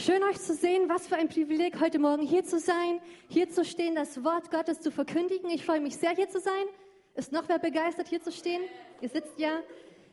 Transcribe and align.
Schön 0.00 0.22
euch 0.22 0.40
zu 0.40 0.54
sehen. 0.54 0.88
Was 0.88 1.08
für 1.08 1.16
ein 1.16 1.28
Privileg, 1.28 1.78
heute 1.78 1.98
Morgen 1.98 2.22
hier 2.22 2.42
zu 2.42 2.58
sein, 2.58 3.02
hier 3.28 3.50
zu 3.50 3.66
stehen, 3.66 3.94
das 3.94 4.24
Wort 4.24 4.50
Gottes 4.50 4.80
zu 4.80 4.90
verkündigen. 4.90 5.50
Ich 5.50 5.66
freue 5.66 5.82
mich 5.82 5.94
sehr, 5.94 6.12
hier 6.12 6.30
zu 6.30 6.40
sein. 6.40 6.64
Ist 7.16 7.32
noch 7.32 7.50
wer 7.50 7.58
begeistert, 7.58 8.08
hier 8.08 8.22
zu 8.22 8.32
stehen? 8.32 8.62
Ihr 9.02 9.10
sitzt 9.10 9.38
ja. 9.38 9.60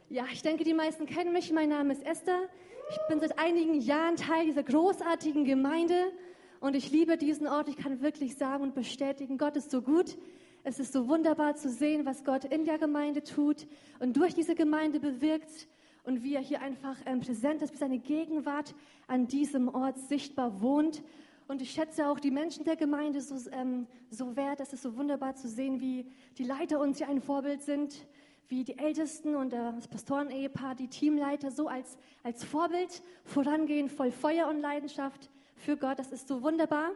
Ja, 0.09 0.25
ich 0.29 0.41
denke, 0.41 0.65
die 0.65 0.73
meisten 0.73 1.05
kennen 1.05 1.31
mich. 1.31 1.53
Mein 1.53 1.69
Name 1.69 1.93
ist 1.93 2.05
Esther. 2.05 2.49
Ich 2.89 2.97
bin 3.07 3.21
seit 3.21 3.39
einigen 3.39 3.79
Jahren 3.79 4.17
Teil 4.17 4.47
dieser 4.47 4.63
großartigen 4.63 5.45
Gemeinde 5.45 6.11
und 6.59 6.75
ich 6.75 6.91
liebe 6.91 7.15
diesen 7.15 7.47
Ort. 7.47 7.69
Ich 7.69 7.77
kann 7.77 8.01
wirklich 8.01 8.35
sagen 8.35 8.63
und 8.63 8.75
bestätigen, 8.75 9.37
Gott 9.37 9.55
ist 9.55 9.71
so 9.71 9.81
gut. 9.81 10.17
Es 10.65 10.79
ist 10.79 10.91
so 10.91 11.07
wunderbar 11.07 11.55
zu 11.55 11.69
sehen, 11.69 12.05
was 12.05 12.25
Gott 12.25 12.43
in 12.43 12.65
der 12.65 12.77
Gemeinde 12.77 13.23
tut 13.23 13.65
und 13.99 14.17
durch 14.17 14.33
diese 14.33 14.53
Gemeinde 14.53 14.99
bewirkt 14.99 15.69
und 16.07 16.23
wie 16.23 16.35
er 16.35 16.41
hier 16.41 16.61
einfach 16.61 16.95
ähm, 17.05 17.19
präsent 17.19 17.61
ist, 17.61 17.73
wie 17.73 17.77
seine 17.77 17.99
Gegenwart 17.99 18.73
an 19.07 19.27
diesem 19.27 19.67
Ort 19.67 19.99
sichtbar 19.99 20.61
wohnt. 20.61 21.03
Und 21.49 21.61
ich 21.61 21.71
schätze 21.71 22.07
auch 22.07 22.21
die 22.21 22.31
Menschen 22.31 22.63
der 22.63 22.77
Gemeinde 22.77 23.19
so, 23.19 23.35
ähm, 23.51 23.87
so 24.09 24.37
wert. 24.37 24.61
Es 24.61 24.71
ist 24.71 24.83
so 24.83 24.95
wunderbar 24.95 25.35
zu 25.35 25.49
sehen, 25.49 25.81
wie 25.81 26.05
die 26.37 26.45
Leiter 26.45 26.79
uns 26.79 26.99
hier 26.99 27.09
ein 27.09 27.19
Vorbild 27.19 27.61
sind, 27.61 28.07
wie 28.47 28.63
die 28.63 28.77
Ältesten 28.77 29.35
und 29.35 29.51
das 29.51 29.89
Pastoren-Ehepaar, 29.89 30.75
die 30.75 30.87
Teamleiter 30.87 31.51
so 31.51 31.67
als, 31.67 31.97
als 32.23 32.45
Vorbild 32.45 33.03
vorangehen, 33.25 33.89
voll 33.89 34.11
Feuer 34.11 34.47
und 34.47 34.61
Leidenschaft 34.61 35.29
für 35.57 35.75
Gott. 35.75 35.99
Das 35.99 36.13
ist 36.13 36.29
so 36.29 36.41
wunderbar. 36.41 36.91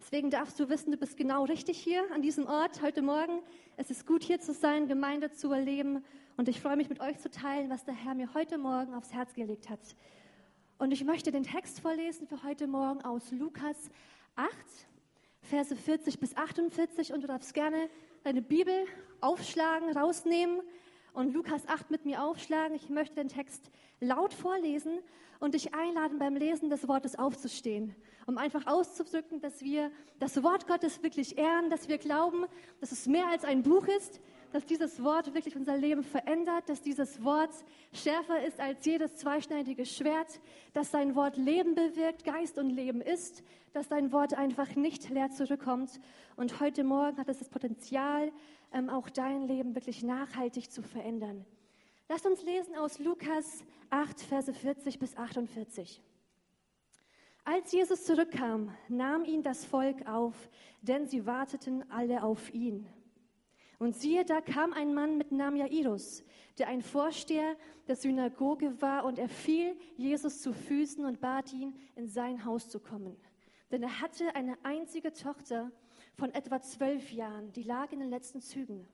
Deswegen 0.00 0.28
darfst 0.28 0.60
du 0.60 0.68
wissen, 0.68 0.92
du 0.92 0.98
bist 0.98 1.16
genau 1.16 1.44
richtig 1.44 1.78
hier 1.78 2.02
an 2.12 2.20
diesem 2.20 2.46
Ort 2.46 2.82
heute 2.82 3.00
Morgen. 3.00 3.40
Es 3.78 3.90
ist 3.90 4.06
gut 4.06 4.22
hier 4.22 4.38
zu 4.38 4.52
sein, 4.52 4.86
Gemeinde 4.86 5.30
zu 5.30 5.50
erleben 5.50 6.04
und 6.36 6.48
ich 6.48 6.60
freue 6.60 6.76
mich 6.76 6.88
mit 6.88 7.00
euch 7.00 7.18
zu 7.18 7.30
teilen, 7.30 7.70
was 7.70 7.84
der 7.84 7.94
Herr 7.94 8.14
mir 8.14 8.32
heute 8.34 8.58
Morgen 8.58 8.94
aufs 8.94 9.12
Herz 9.12 9.34
gelegt 9.34 9.68
hat. 9.68 9.80
Und 10.78 10.92
ich 10.92 11.04
möchte 11.04 11.30
den 11.30 11.42
Text 11.42 11.80
vorlesen 11.80 12.26
für 12.26 12.42
heute 12.42 12.66
Morgen 12.66 13.02
aus 13.02 13.30
Lukas 13.32 13.90
8, 14.36 14.50
Verse 15.42 15.76
40 15.76 16.18
bis 16.18 16.36
48. 16.36 17.12
Und 17.12 17.22
du 17.22 17.26
darfst 17.26 17.52
gerne 17.52 17.90
deine 18.22 18.42
Bibel 18.42 18.86
aufschlagen, 19.20 19.96
rausnehmen 19.96 20.60
und 21.12 21.34
Lukas 21.34 21.68
8 21.68 21.90
mit 21.90 22.06
mir 22.06 22.22
aufschlagen. 22.22 22.74
Ich 22.74 22.88
möchte 22.88 23.16
den 23.16 23.28
Text 23.28 23.70
laut 24.00 24.32
vorlesen 24.32 25.00
und 25.40 25.54
dich 25.54 25.74
einladen, 25.74 26.18
beim 26.18 26.36
Lesen 26.36 26.70
des 26.70 26.86
Wortes 26.88 27.18
aufzustehen, 27.18 27.94
um 28.26 28.38
einfach 28.38 28.66
auszudrücken, 28.66 29.40
dass 29.40 29.62
wir 29.62 29.90
das 30.18 30.42
Wort 30.42 30.66
Gottes 30.66 31.02
wirklich 31.02 31.38
ehren, 31.38 31.70
dass 31.70 31.88
wir 31.88 31.98
glauben, 31.98 32.46
dass 32.80 32.92
es 32.92 33.06
mehr 33.06 33.26
als 33.26 33.44
ein 33.44 33.62
Buch 33.62 33.86
ist, 33.86 34.20
dass 34.52 34.66
dieses 34.66 35.02
Wort 35.02 35.34
wirklich 35.34 35.56
unser 35.56 35.76
Leben 35.76 36.02
verändert, 36.02 36.68
dass 36.68 36.82
dieses 36.82 37.22
Wort 37.22 37.50
schärfer 37.92 38.44
ist 38.44 38.60
als 38.60 38.84
jedes 38.84 39.16
zweischneidige 39.16 39.86
Schwert, 39.86 40.40
dass 40.72 40.90
sein 40.90 41.14
Wort 41.14 41.36
Leben 41.36 41.74
bewirkt, 41.74 42.24
Geist 42.24 42.58
und 42.58 42.70
Leben 42.70 43.00
ist, 43.00 43.42
dass 43.72 43.88
dein 43.88 44.12
Wort 44.12 44.34
einfach 44.34 44.74
nicht 44.74 45.08
leer 45.10 45.30
zurückkommt. 45.30 46.00
Und 46.36 46.60
heute 46.60 46.84
Morgen 46.84 47.18
hat 47.18 47.28
es 47.28 47.38
das 47.38 47.48
Potenzial, 47.48 48.32
ähm, 48.72 48.90
auch 48.90 49.08
dein 49.08 49.46
Leben 49.46 49.74
wirklich 49.74 50.02
nachhaltig 50.02 50.70
zu 50.70 50.82
verändern. 50.82 51.44
Lasst 52.08 52.26
uns 52.26 52.42
lesen 52.42 52.74
aus 52.74 52.98
Lukas 52.98 53.64
8, 53.90 54.20
Verse 54.20 54.52
40 54.52 54.98
bis 54.98 55.16
48. 55.16 56.02
Als 57.44 57.72
Jesus 57.72 58.04
zurückkam, 58.04 58.74
nahm 58.88 59.24
ihn 59.24 59.42
das 59.42 59.64
Volk 59.64 60.06
auf, 60.06 60.34
denn 60.82 61.06
sie 61.06 61.26
warteten 61.26 61.88
alle 61.90 62.22
auf 62.22 62.52
ihn. 62.52 62.86
Und 63.80 63.96
siehe, 63.96 64.26
da 64.26 64.42
kam 64.42 64.74
ein 64.74 64.92
Mann 64.92 65.16
mit 65.16 65.32
Namen 65.32 65.56
Jairus, 65.56 66.22
der 66.58 66.68
ein 66.68 66.82
Vorsteher 66.82 67.56
der 67.88 67.96
Synagoge 67.96 68.78
war, 68.82 69.06
und 69.06 69.18
er 69.18 69.30
fiel 69.30 69.74
Jesus 69.96 70.42
zu 70.42 70.52
Füßen 70.52 71.02
und 71.02 71.22
bat 71.22 71.50
ihn, 71.54 71.74
in 71.96 72.06
sein 72.06 72.44
Haus 72.44 72.68
zu 72.68 72.78
kommen. 72.78 73.16
Denn 73.70 73.82
er 73.82 74.02
hatte 74.02 74.34
eine 74.34 74.58
einzige 74.64 75.14
Tochter 75.14 75.72
von 76.14 76.30
etwa 76.34 76.60
zwölf 76.60 77.10
Jahren, 77.10 77.52
die 77.52 77.62
lag 77.62 77.90
in 77.90 78.00
den 78.00 78.10
letzten 78.10 78.42
Zügen. 78.42 78.86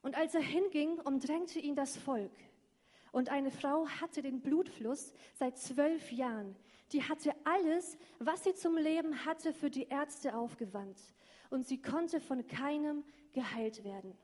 Und 0.00 0.16
als 0.16 0.32
er 0.36 0.42
hinging, 0.42 1.00
umdrängte 1.00 1.58
ihn 1.58 1.74
das 1.74 1.96
Volk. 1.96 2.30
Und 3.10 3.30
eine 3.30 3.50
Frau 3.50 3.88
hatte 3.88 4.22
den 4.22 4.42
Blutfluss 4.42 5.12
seit 5.34 5.58
zwölf 5.58 6.12
Jahren. 6.12 6.54
Die 6.92 7.02
hatte 7.02 7.34
alles, 7.42 7.98
was 8.20 8.44
sie 8.44 8.54
zum 8.54 8.76
Leben 8.76 9.24
hatte, 9.24 9.52
für 9.52 9.70
die 9.70 9.88
Ärzte 9.88 10.36
aufgewandt. 10.36 11.00
Und 11.50 11.66
sie 11.66 11.80
konnte 11.80 12.20
von 12.20 12.46
keinem 12.46 13.04
geheilt 13.32 13.84
werden. 13.84 14.16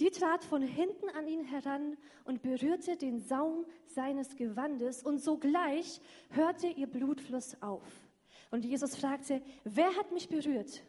Die 0.00 0.10
trat 0.10 0.42
von 0.44 0.62
hinten 0.62 1.08
an 1.10 1.28
ihn 1.28 1.44
heran 1.44 1.96
und 2.24 2.42
berührte 2.42 2.96
den 2.96 3.20
Saum 3.20 3.64
seines 3.86 4.34
Gewandes 4.34 5.04
und 5.04 5.18
sogleich 5.18 6.00
hörte 6.30 6.66
ihr 6.66 6.88
Blutfluss 6.88 7.60
auf. 7.62 7.84
Und 8.50 8.64
Jesus 8.64 8.96
fragte, 8.96 9.40
wer 9.62 9.94
hat 9.96 10.10
mich 10.10 10.28
berührt? 10.28 10.82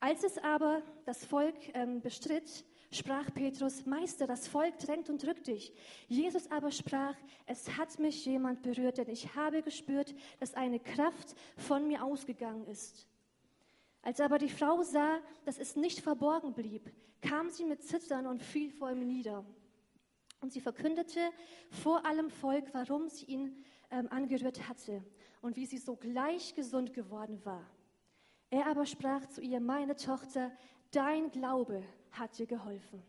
Als 0.00 0.24
es 0.24 0.38
aber 0.38 0.82
das 1.04 1.24
Volk 1.26 1.56
ähm, 1.74 2.00
bestritt, 2.00 2.64
sprach 2.90 3.32
Petrus, 3.34 3.84
Meister, 3.84 4.26
das 4.26 4.48
Volk 4.48 4.78
drängt 4.78 5.10
und 5.10 5.22
drückt 5.22 5.48
dich. 5.48 5.72
Jesus 6.06 6.50
aber 6.50 6.70
sprach, 6.70 7.16
es 7.46 7.76
hat 7.76 7.98
mich 7.98 8.24
jemand 8.24 8.62
berührt, 8.62 8.98
denn 8.98 9.08
ich 9.10 9.34
habe 9.34 9.62
gespürt, 9.62 10.14
dass 10.40 10.54
eine 10.54 10.80
Kraft 10.80 11.34
von 11.56 11.86
mir 11.86 12.02
ausgegangen 12.02 12.66
ist. 12.66 13.06
Als 14.02 14.20
aber 14.20 14.38
die 14.38 14.48
Frau 14.48 14.82
sah, 14.82 15.18
dass 15.44 15.58
es 15.58 15.76
nicht 15.76 16.00
verborgen 16.00 16.54
blieb, 16.54 16.90
kam 17.20 17.50
sie 17.50 17.64
mit 17.64 17.82
Zittern 17.82 18.26
und 18.26 18.42
fiel 18.42 18.70
vor 18.70 18.90
ihm 18.90 19.06
nieder. 19.06 19.44
Und 20.40 20.52
sie 20.52 20.60
verkündete 20.60 21.30
vor 21.70 22.06
allem 22.06 22.30
Volk, 22.30 22.72
warum 22.72 23.08
sie 23.08 23.26
ihn 23.26 23.64
ähm, 23.90 24.08
angerührt 24.10 24.68
hatte 24.68 25.02
und 25.40 25.56
wie 25.56 25.66
sie 25.66 25.78
sogleich 25.78 26.54
gesund 26.54 26.92
geworden 26.92 27.44
war. 27.44 27.68
Er 28.50 28.66
aber 28.66 28.86
sprach 28.86 29.26
zu 29.26 29.40
ihr, 29.40 29.60
meine 29.60 29.96
Tochter, 29.96 30.52
dein 30.90 31.30
Glaube 31.30 31.82
hat 32.12 32.38
dir 32.38 32.46
geholfen. 32.46 33.02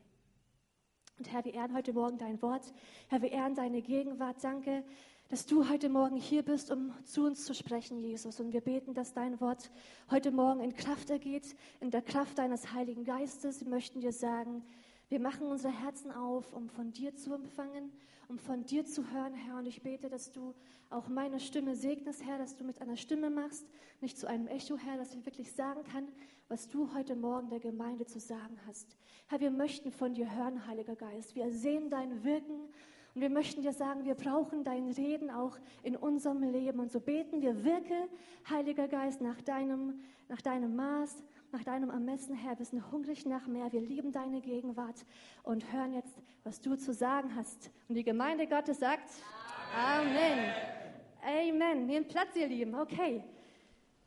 Und 1.18 1.32
Herr, 1.32 1.46
wir 1.46 1.54
ehren 1.54 1.76
heute 1.76 1.94
Morgen 1.94 2.18
dein 2.18 2.42
Wort. 2.42 2.74
Herr, 3.10 3.22
wir 3.22 3.32
ehren 3.32 3.54
deine 3.54 3.82
Gegenwart. 3.82 4.44
Danke, 4.44 4.84
dass 5.30 5.46
du 5.46 5.70
heute 5.70 5.90
Morgen 5.90 6.16
hier 6.16 6.42
bist, 6.42 6.72
um 6.72 6.92
zu 7.06 7.24
uns 7.24 7.46
zu 7.46 7.54
sprechen, 7.54 8.00
Jesus. 8.00 8.40
Und 8.40 8.52
wir 8.52 8.62
beten, 8.62 8.96
dass 8.96 9.14
dein 9.14 9.40
Wort 9.40 9.70
heute 10.10 10.32
Morgen 10.32 10.60
in 10.60 10.76
Kraft 10.76 11.12
ergeht, 11.12 11.56
in 11.80 11.92
der 11.92 12.02
Kraft 12.02 12.40
deines 12.40 12.74
Heiligen 12.74 13.04
Geistes. 13.04 13.62
Wir 13.62 13.70
möchten 13.70 14.02
dir 14.02 14.12
sagen, 14.12 14.64
wir 15.08 15.20
machen 15.20 15.46
unsere 15.46 15.72
Herzen 15.72 16.12
auf, 16.12 16.52
um 16.52 16.68
von 16.68 16.94
dir 16.94 17.16
zu 17.16 17.36
empfangen, 17.36 17.92
um 18.28 18.40
von 18.40 18.66
dir 18.66 18.86
zu 18.86 19.12
hören, 19.12 19.36
Herr. 19.36 19.58
Und 19.58 19.68
ich 19.68 19.84
bete, 19.84 20.10
dass 20.10 20.32
du 20.32 20.56
auch 20.90 21.08
meine 21.10 21.40
Stimme 21.40 21.76
segnest, 21.76 22.26
Herr, 22.26 22.40
dass 22.40 22.56
du 22.56 22.64
mit 22.64 22.82
einer 22.82 22.98
Stimme 22.98 23.30
machst, 23.30 23.68
nicht 24.02 24.18
zu 24.18 24.28
einem 24.28 24.48
Echo, 24.48 24.78
Herr, 24.78 24.98
dass 24.98 25.14
ich 25.14 25.28
wirklich 25.28 25.52
sagen 25.52 25.84
kann, 25.92 26.08
was 26.48 26.70
du 26.70 26.92
heute 26.96 27.16
Morgen 27.16 27.50
der 27.50 27.60
Gemeinde 27.60 28.08
zu 28.08 28.20
sagen 28.20 28.60
hast. 28.66 28.98
Herr, 29.28 29.40
wir 29.40 29.52
möchten 29.52 29.92
von 29.92 30.16
dir 30.16 30.36
hören, 30.36 30.66
Heiliger 30.66 30.96
Geist. 30.96 31.36
Wir 31.36 31.52
sehen 31.52 31.92
dein 31.92 32.24
Wirken 32.24 32.70
und 33.16 33.22
wir 33.22 33.30
möchten 33.30 33.62
dir 33.62 33.74
sagen, 33.74 34.06
wir 34.06 34.16
brauchen 34.16 34.64
dein 34.64 34.90
Reden 34.92 35.30
auch 35.32 35.58
in 35.84 35.96
unserem 35.96 36.44
Leben. 36.44 36.80
Und 36.80 36.92
so 36.92 37.00
beten 37.00 37.42
wir, 37.42 37.64
wirke, 37.64 38.08
Heiliger 38.50 38.88
Geist, 38.88 39.22
nach 39.22 39.42
deinem, 39.42 40.00
nach 40.28 40.42
deinem 40.42 40.76
Maß, 40.76 41.24
nach 41.52 41.64
deinem 41.64 41.90
Ermessen, 41.90 42.36
Herr. 42.36 42.58
Wir 42.60 42.66
sind 42.66 42.92
hungrig 42.92 43.26
nach 43.26 43.48
mehr. 43.48 43.72
Wir 43.72 43.82
lieben 43.82 44.12
deine 44.12 44.42
Gegenwart 44.42 45.06
und 45.44 45.72
hören 45.74 45.94
jetzt, 45.94 46.22
was 46.44 46.62
du 46.62 46.76
zu 46.76 46.94
sagen 46.94 47.36
hast. 47.36 47.72
Und 47.88 47.96
die 47.96 48.04
Gemeinde 48.04 48.46
Gottes 48.48 48.80
sagt 48.80 49.10
Amen. 49.76 50.54
Amen. 51.24 51.60
Amen. 51.62 51.86
Nehmt 51.88 52.10
Platz, 52.10 52.36
ihr 52.36 52.48
Lieben. 52.48 52.76
Okay. 52.76 53.24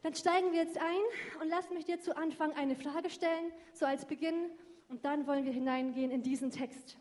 Dann 0.02 0.14
steigen 0.14 0.50
wir 0.52 0.60
jetzt 0.60 0.78
ein 0.78 1.40
und 1.40 1.48
lass 1.48 1.70
mich 1.70 1.84
dir 1.84 2.00
zu 2.00 2.16
Anfang 2.16 2.52
eine 2.54 2.74
Frage 2.74 3.08
stellen, 3.10 3.52
so 3.72 3.86
als 3.86 4.04
Beginn. 4.04 4.50
Und 4.88 5.04
dann 5.04 5.26
wollen 5.26 5.44
wir 5.44 5.52
hineingehen 5.52 6.10
in 6.10 6.22
diesen 6.22 6.50
Text. 6.50 6.98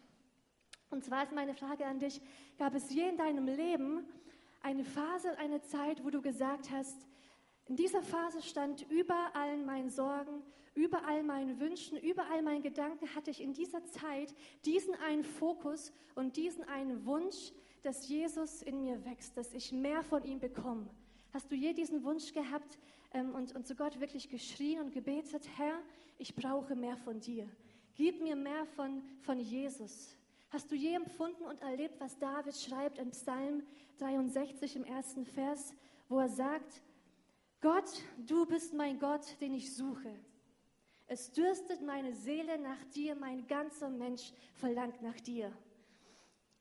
Und 0.91 1.03
zwar 1.03 1.23
ist 1.23 1.31
meine 1.31 1.55
Frage 1.55 1.85
an 1.85 1.99
dich, 1.99 2.21
gab 2.57 2.75
es 2.75 2.93
je 2.93 3.07
in 3.07 3.17
deinem 3.17 3.47
Leben 3.47 4.05
eine 4.61 4.83
Phase, 4.83 5.37
eine 5.39 5.61
Zeit, 5.61 6.03
wo 6.03 6.09
du 6.09 6.21
gesagt 6.21 6.69
hast, 6.69 7.07
in 7.65 7.75
dieser 7.77 8.03
Phase 8.03 8.41
stand 8.41 8.89
über 8.91 9.33
allen 9.33 9.65
meinen 9.65 9.89
Sorgen, 9.89 10.43
über 10.73 11.05
all 11.05 11.23
meinen 11.23 11.59
Wünschen, 11.59 11.97
über 11.97 12.29
all 12.29 12.41
meinen 12.41 12.61
Gedanken 12.61 13.15
hatte 13.15 13.31
ich 13.31 13.41
in 13.41 13.53
dieser 13.53 13.83
Zeit 13.85 14.33
diesen 14.65 14.93
einen 14.95 15.23
Fokus 15.23 15.93
und 16.15 16.37
diesen 16.37 16.63
einen 16.65 17.05
Wunsch, 17.05 17.53
dass 17.83 18.07
Jesus 18.07 18.61
in 18.61 18.81
mir 18.81 19.03
wächst, 19.05 19.37
dass 19.37 19.53
ich 19.53 19.71
mehr 19.71 20.03
von 20.03 20.23
ihm 20.23 20.39
bekomme. 20.39 20.89
Hast 21.33 21.49
du 21.51 21.55
je 21.55 21.73
diesen 21.73 22.03
Wunsch 22.03 22.33
gehabt 22.33 22.77
ähm, 23.13 23.33
und, 23.33 23.55
und 23.55 23.65
zu 23.65 23.75
Gott 23.75 23.99
wirklich 23.99 24.29
geschrien 24.29 24.81
und 24.81 24.91
gebetet, 24.91 25.47
Herr, 25.55 25.79
ich 26.17 26.35
brauche 26.35 26.75
mehr 26.75 26.97
von 26.97 27.19
dir. 27.19 27.49
Gib 27.95 28.21
mir 28.21 28.35
mehr 28.35 28.65
von, 28.65 29.01
von 29.21 29.39
Jesus. 29.39 30.17
Hast 30.51 30.69
du 30.69 30.75
je 30.75 30.95
empfunden 30.95 31.45
und 31.45 31.61
erlebt, 31.61 32.01
was 32.01 32.19
David 32.19 32.53
schreibt 32.57 32.97
im 32.97 33.11
Psalm 33.11 33.63
63 33.99 34.75
im 34.75 34.83
ersten 34.83 35.25
Vers, 35.25 35.73
wo 36.09 36.19
er 36.19 36.27
sagt, 36.27 36.83
Gott, 37.61 37.89
du 38.17 38.45
bist 38.45 38.73
mein 38.73 38.99
Gott, 38.99 39.39
den 39.39 39.53
ich 39.53 39.73
suche. 39.73 40.13
Es 41.07 41.31
dürstet 41.31 41.81
meine 41.81 42.13
Seele 42.13 42.59
nach 42.59 42.83
dir, 42.93 43.15
mein 43.15 43.47
ganzer 43.47 43.89
Mensch 43.89 44.33
verlangt 44.55 45.01
nach 45.01 45.21
dir. 45.21 45.53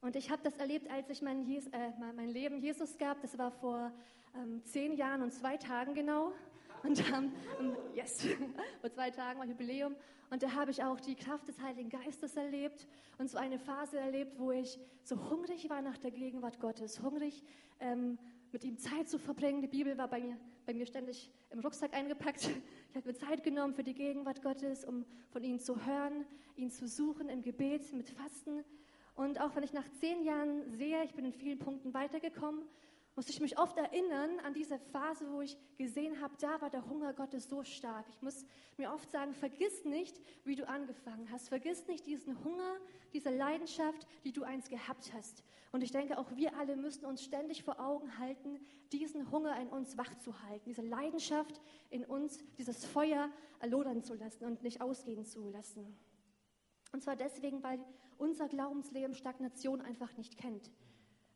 Und 0.01 0.15
ich 0.15 0.31
habe 0.31 0.43
das 0.45 0.57
erlebt, 0.59 0.89
als 0.89 1.11
ich 1.11 1.21
mein, 1.21 1.49
äh, 1.51 1.91
mein, 2.15 2.29
Leben 2.29 2.59
Jesus 2.59 2.97
gab. 2.97 3.21
Das 3.23 3.39
war 3.39 3.51
vor 3.51 3.91
ähm, 4.37 4.63
zehn 4.65 4.93
Jahren 4.93 5.23
und 5.23 5.33
zwei 5.33 5.57
Tagen 5.57 5.95
genau. 5.95 6.33
Und 6.82 7.03
ähm, 7.12 7.32
yes, 7.94 8.27
vor 8.81 8.91
zwei 8.91 9.11
Tagen 9.11 9.38
war 9.38 9.47
Jubiläum. 9.47 9.94
Und 10.31 10.43
da 10.43 10.53
habe 10.55 10.71
ich 10.71 10.82
auch 10.82 11.00
die 11.00 11.15
Kraft 11.15 11.49
des 11.49 11.61
Heiligen 11.61 11.91
Geistes 11.91 12.37
erlebt 12.37 12.87
und 13.19 13.29
so 13.29 13.37
eine 13.37 13.59
Phase 13.59 13.99
erlebt, 13.99 14.38
wo 14.38 14.53
ich 14.53 14.79
so 15.03 15.29
hungrig 15.29 15.69
war 15.69 15.82
nach 15.82 15.99
der 15.99 16.12
Gegenwart 16.12 16.61
Gottes, 16.61 17.03
hungrig 17.03 17.43
ähm, 17.81 18.17
mit 18.53 18.65
ihm 18.65 18.79
Zeit 18.79 19.09
zu 19.09 19.19
verbringen. 19.19 19.61
Die 19.61 19.69
Bibel 19.69 19.99
war 19.99 20.09
bei 20.09 20.21
mir, 20.21 20.37
bei 20.67 20.73
mir 20.73 20.87
ständig 20.87 21.31
im 21.50 21.61
Rucksack 21.61 21.94
eingepackt. 21.94 22.49
Ich 22.91 22.97
habe 22.97 23.06
mir 23.06 23.15
Zeit 23.15 23.44
genommen 23.44 23.73
für 23.73 23.85
die 23.85 23.94
Gegenwart 23.94 24.43
Gottes, 24.43 24.85
um 24.85 25.05
von 25.31 25.44
ihm 25.44 25.61
zu 25.61 25.87
hören, 25.87 26.25
ihn 26.56 26.73
zu 26.73 26.88
suchen 26.88 27.29
im 27.29 27.41
Gebet, 27.41 27.93
mit 27.93 28.11
Fasten. 28.11 28.65
Und 29.15 29.41
auch 29.41 29.55
wenn 29.55 29.62
ich 29.62 29.73
nach 29.73 29.88
zehn 30.00 30.25
Jahren 30.25 30.69
sehe, 30.73 31.05
ich 31.05 31.15
bin 31.15 31.25
in 31.25 31.32
vielen 31.32 31.61
Punkten 31.61 31.94
weitergekommen, 31.94 32.65
muss 33.20 33.28
ich 33.28 33.40
mich 33.43 33.58
oft 33.58 33.76
erinnern 33.76 34.40
an 34.46 34.55
diese 34.55 34.78
Phase, 34.78 35.31
wo 35.31 35.43
ich 35.43 35.58
gesehen 35.76 36.22
habe, 36.22 36.34
da 36.40 36.58
war 36.62 36.70
der 36.70 36.88
Hunger 36.88 37.12
Gottes 37.12 37.50
so 37.50 37.62
stark. 37.64 38.06
Ich 38.08 38.22
muss 38.22 38.46
mir 38.78 38.90
oft 38.94 39.11
sagen, 39.11 39.34
vergiss 39.34 39.84
nicht, 39.84 40.19
wie 40.44 40.56
du 40.56 40.67
angefangen 40.67 41.31
hast. 41.31 41.50
Vergiss 41.50 41.87
nicht 41.87 42.06
diesen 42.06 42.43
Hunger, 42.43 42.78
diese 43.12 43.28
Leidenschaft, 43.28 44.06
die 44.25 44.32
du 44.32 44.43
einst 44.43 44.70
gehabt 44.70 45.12
hast. 45.12 45.44
Und 45.70 45.82
ich 45.82 45.90
denke, 45.90 46.17
auch 46.17 46.34
wir 46.34 46.56
alle 46.56 46.76
müssen 46.76 47.05
uns 47.05 47.22
ständig 47.22 47.62
vor 47.62 47.78
Augen 47.78 48.17
halten, 48.17 48.58
diesen 48.90 49.31
Hunger 49.31 49.61
in 49.61 49.69
uns 49.69 49.99
wach 49.99 50.14
zu 50.20 50.43
halten, 50.44 50.64
diese 50.64 50.81
Leidenschaft 50.81 51.61
in 51.90 52.06
uns, 52.06 52.38
dieses 52.56 52.87
Feuer 52.87 53.28
erlodern 53.58 54.02
zu 54.02 54.14
lassen 54.14 54.46
und 54.46 54.62
nicht 54.62 54.81
ausgehen 54.81 55.26
zu 55.26 55.46
lassen. 55.50 55.94
Und 56.93 57.02
zwar 57.02 57.17
deswegen, 57.17 57.62
weil 57.62 57.84
unser 58.17 58.49
Glaubensleben 58.49 59.14
Stagnation 59.14 59.82
einfach 59.82 60.17
nicht 60.17 60.38
kennt. 60.38 60.70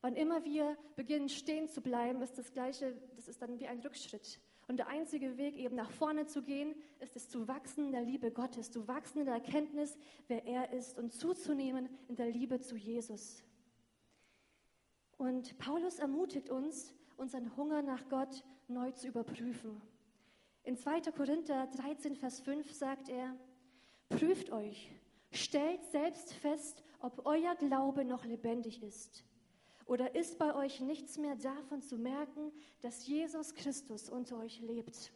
Wann 0.04 0.16
immer 0.16 0.44
wir 0.44 0.76
beginnen 0.96 1.30
stehen 1.30 1.66
zu 1.66 1.80
bleiben, 1.80 2.20
ist 2.20 2.36
das 2.36 2.52
Gleiche, 2.52 2.94
das 3.16 3.26
ist 3.26 3.40
dann 3.40 3.58
wie 3.58 3.66
ein 3.66 3.80
Rückschritt. 3.80 4.38
Und 4.68 4.76
der 4.76 4.88
einzige 4.88 5.38
Weg, 5.38 5.56
eben 5.56 5.76
nach 5.76 5.90
vorne 5.90 6.26
zu 6.26 6.42
gehen, 6.42 6.74
ist 7.00 7.16
es 7.16 7.30
zu 7.30 7.48
wachsen 7.48 7.86
in 7.86 7.92
der 7.92 8.02
Liebe 8.02 8.30
Gottes, 8.30 8.70
zu 8.70 8.86
wachsen 8.86 9.20
in 9.20 9.24
der 9.24 9.36
Erkenntnis, 9.36 9.96
wer 10.28 10.44
er 10.44 10.74
ist 10.74 10.98
und 10.98 11.14
zuzunehmen 11.14 11.88
in 12.06 12.16
der 12.16 12.28
Liebe 12.28 12.60
zu 12.60 12.76
Jesus. 12.76 13.42
Und 15.16 15.56
Paulus 15.56 15.98
ermutigt 15.98 16.50
uns, 16.50 16.92
unseren 17.16 17.56
Hunger 17.56 17.80
nach 17.80 18.06
Gott 18.10 18.44
neu 18.68 18.90
zu 18.90 19.08
überprüfen. 19.08 19.80
In 20.64 20.76
2. 20.76 21.00
Korinther 21.12 21.66
13, 21.68 22.14
Vers 22.14 22.40
5 22.40 22.70
sagt 22.70 23.08
er, 23.08 23.34
prüft 24.10 24.52
euch, 24.52 24.90
stellt 25.30 25.82
selbst 25.86 26.34
fest, 26.34 26.84
ob 27.00 27.24
euer 27.24 27.54
Glaube 27.54 28.04
noch 28.04 28.26
lebendig 28.26 28.82
ist. 28.82 29.24
Oder 29.86 30.14
ist 30.14 30.38
bei 30.38 30.54
euch 30.54 30.80
nichts 30.80 31.18
mehr 31.18 31.36
davon 31.36 31.82
zu 31.82 31.98
merken, 31.98 32.52
dass 32.80 33.06
Jesus 33.06 33.54
Christus 33.54 34.08
unter 34.08 34.38
euch 34.38 34.60
lebt? 34.60 35.12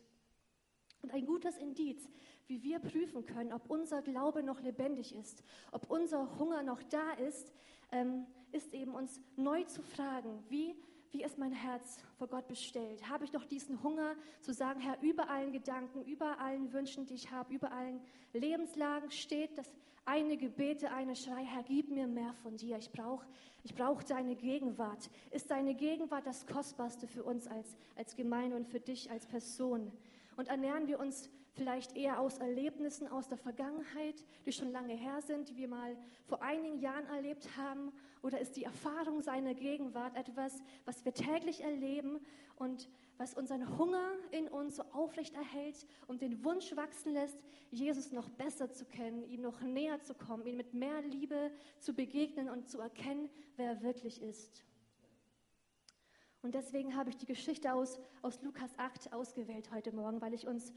Und 1.00 1.12
ein 1.12 1.24
gutes 1.24 1.56
Indiz, 1.56 2.08
wie 2.48 2.62
wir 2.62 2.78
prüfen 2.80 3.24
können, 3.24 3.52
ob 3.52 3.70
unser 3.70 4.02
Glaube 4.02 4.42
noch 4.42 4.60
lebendig 4.60 5.14
ist, 5.14 5.42
ob 5.70 5.90
unser 5.90 6.38
Hunger 6.38 6.62
noch 6.62 6.82
da 6.82 7.12
ist, 7.12 7.52
ähm, 7.92 8.26
ist 8.52 8.74
eben 8.74 8.94
uns 8.94 9.20
neu 9.36 9.64
zu 9.64 9.82
fragen, 9.82 10.42
wie, 10.48 10.74
wie 11.10 11.22
ist 11.22 11.38
mein 11.38 11.52
Herz 11.52 11.98
vor 12.16 12.26
Gott 12.26 12.48
bestellt? 12.48 13.08
Habe 13.08 13.24
ich 13.24 13.32
noch 13.32 13.44
diesen 13.44 13.82
Hunger 13.82 14.16
zu 14.40 14.52
sagen, 14.52 14.80
Herr, 14.80 15.00
über 15.02 15.30
allen 15.30 15.52
Gedanken, 15.52 16.02
über 16.02 16.38
allen 16.40 16.72
Wünschen, 16.72 17.06
die 17.06 17.14
ich 17.14 17.30
habe, 17.30 17.54
über 17.54 17.72
allen 17.72 18.00
Lebenslagen 18.32 19.10
steht 19.10 19.56
das 19.56 19.70
eine 20.08 20.38
Gebete, 20.38 20.90
eine 20.90 21.14
Schrei, 21.14 21.44
Herr, 21.44 21.62
gib 21.62 21.90
mir 21.90 22.06
mehr 22.06 22.32
von 22.43 22.56
dir. 22.56 22.78
Ich 22.78 22.90
brauche 22.90 23.26
ich 23.62 23.75
brauch 23.75 24.02
deine 24.02 24.34
Gegenwart. 24.34 25.10
Ist 25.31 25.50
deine 25.50 25.75
Gegenwart 25.75 26.26
das 26.26 26.46
Kostbarste 26.46 27.06
für 27.06 27.22
uns 27.22 27.46
als, 27.46 27.76
als 27.96 28.16
Gemeinde 28.16 28.56
und 28.56 28.66
für 28.66 28.81
dich 28.81 29.10
als 29.10 29.26
Person? 29.26 29.93
Und 30.37 30.49
ernähren 30.49 30.87
wir 30.87 30.99
uns 30.99 31.28
vielleicht 31.58 31.96
eher 31.96 32.20
aus 32.20 32.38
Erlebnissen 32.38 33.08
aus 33.08 33.28
der 33.28 33.37
Vergangenheit, 33.37 34.25
die 34.46 34.52
schon 34.52 34.70
lange 34.70 34.94
her 34.94 35.20
sind, 35.20 35.49
die 35.49 35.56
wir 35.56 35.69
mal 35.69 35.96
vor 36.25 36.40
einigen 36.40 36.78
Jahren 36.78 37.06
erlebt 37.06 37.49
haben? 37.56 37.93
Oder 38.22 38.40
ist 38.40 38.56
die 38.56 38.64
Erfahrung 38.64 39.20
seiner 39.20 39.55
Gegenwart 39.55 40.16
etwas, 40.16 40.62
was 40.87 41.05
wir 41.05 41.12
täglich 41.12 41.62
erleben 41.62 42.20
und 42.56 42.88
was 43.19 43.34
unseren 43.34 43.76
Hunger 43.76 44.12
in 44.31 44.49
uns 44.49 44.76
so 44.76 44.84
aufrecht 44.93 45.34
erhält 45.34 45.87
und 46.06 46.22
den 46.22 46.44
Wunsch 46.44 46.75
wachsen 46.76 47.12
lässt, 47.12 47.38
Jesus 47.70 48.12
noch 48.12 48.28
besser 48.31 48.70
zu 48.70 48.84
kennen, 48.84 49.28
ihm 49.28 49.43
noch 49.43 49.61
näher 49.61 50.00
zu 50.00 50.14
kommen, 50.14 50.46
ihm 50.46 50.56
mit 50.56 50.72
mehr 50.72 51.02
Liebe 51.02 51.50
zu 51.81 51.93
begegnen 51.93 52.49
und 52.49 52.69
zu 52.69 52.81
erkennen, 52.81 53.28
wer 53.56 53.72
er 53.72 53.82
wirklich 53.82 54.22
ist. 54.22 54.64
Und 56.43 56.54
deswegen 56.54 56.96
habe 56.96 57.11
ich 57.11 57.16
die 57.16 57.26
Geschichte 57.26 57.72
aus, 57.75 57.99
aus 58.22 58.40
Lukas 58.43 58.70
8 58.78 59.12
ausgewählt 59.12 59.70
heute 59.72 59.93
Morgen, 59.93 60.20
weil 60.20 60.34
ich 60.34 60.46
uns 60.46 60.72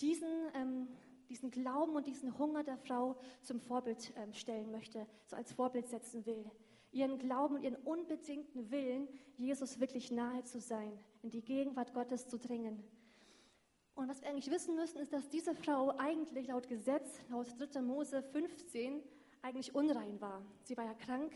diesen, 0.00 0.28
ähm, 0.54 0.88
diesen 1.28 1.50
Glauben 1.50 1.94
und 1.94 2.06
diesen 2.06 2.38
Hunger 2.38 2.64
der 2.64 2.78
Frau 2.78 3.16
zum 3.42 3.60
Vorbild 3.60 4.12
ähm, 4.16 4.32
stellen 4.32 4.70
möchte, 4.70 5.06
so 5.26 5.36
als 5.36 5.52
Vorbild 5.52 5.88
setzen 5.88 6.26
will 6.26 6.50
ihren 6.92 7.18
Glauben 7.18 7.56
und 7.56 7.62
ihren 7.62 7.76
unbedingten 7.76 8.70
Willen, 8.70 9.08
Jesus 9.36 9.80
wirklich 9.80 10.10
nahe 10.10 10.44
zu 10.44 10.60
sein, 10.60 10.92
in 11.22 11.30
die 11.30 11.42
Gegenwart 11.42 11.94
Gottes 11.94 12.28
zu 12.28 12.38
dringen. 12.38 12.82
Und 13.94 14.08
was 14.08 14.20
wir 14.22 14.28
eigentlich 14.28 14.50
wissen 14.50 14.76
müssen, 14.76 14.98
ist, 14.98 15.12
dass 15.12 15.28
diese 15.28 15.54
Frau 15.54 15.94
eigentlich 15.98 16.48
laut 16.48 16.68
Gesetz, 16.68 17.20
laut 17.28 17.48
3. 17.58 17.82
Mose 17.82 18.22
15, 18.22 19.02
eigentlich 19.42 19.74
unrein 19.74 20.20
war. 20.20 20.42
Sie 20.64 20.76
war 20.76 20.84
ja 20.84 20.94
krank 20.94 21.32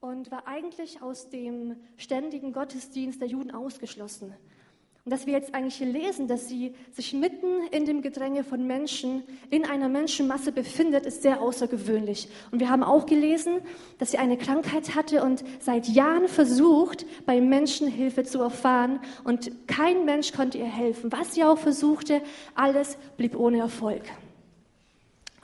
und 0.00 0.30
war 0.30 0.46
eigentlich 0.46 1.02
aus 1.02 1.28
dem 1.28 1.76
ständigen 1.96 2.52
Gottesdienst 2.52 3.20
der 3.20 3.28
Juden 3.28 3.50
ausgeschlossen. 3.50 4.34
Und 5.08 5.12
dass 5.12 5.24
wir 5.24 5.32
jetzt 5.32 5.54
eigentlich 5.54 5.76
hier 5.76 5.86
lesen, 5.86 6.28
dass 6.28 6.48
sie 6.48 6.74
sich 6.92 7.14
mitten 7.14 7.62
in 7.70 7.86
dem 7.86 8.02
Gedränge 8.02 8.44
von 8.44 8.66
Menschen, 8.66 9.22
in 9.48 9.64
einer 9.64 9.88
Menschenmasse 9.88 10.52
befindet, 10.52 11.06
ist 11.06 11.22
sehr 11.22 11.40
außergewöhnlich. 11.40 12.28
Und 12.50 12.60
wir 12.60 12.68
haben 12.68 12.82
auch 12.82 13.06
gelesen, 13.06 13.62
dass 13.96 14.10
sie 14.10 14.18
eine 14.18 14.36
Krankheit 14.36 14.94
hatte 14.94 15.22
und 15.22 15.44
seit 15.60 15.88
Jahren 15.88 16.28
versucht, 16.28 17.06
bei 17.24 17.40
Menschen 17.40 17.88
Hilfe 17.88 18.24
zu 18.24 18.38
erfahren. 18.42 19.00
Und 19.24 19.50
kein 19.66 20.04
Mensch 20.04 20.34
konnte 20.34 20.58
ihr 20.58 20.66
helfen. 20.66 21.10
Was 21.10 21.34
sie 21.34 21.42
auch 21.42 21.56
versuchte, 21.56 22.20
alles 22.54 22.98
blieb 23.16 23.34
ohne 23.34 23.60
Erfolg. 23.60 24.02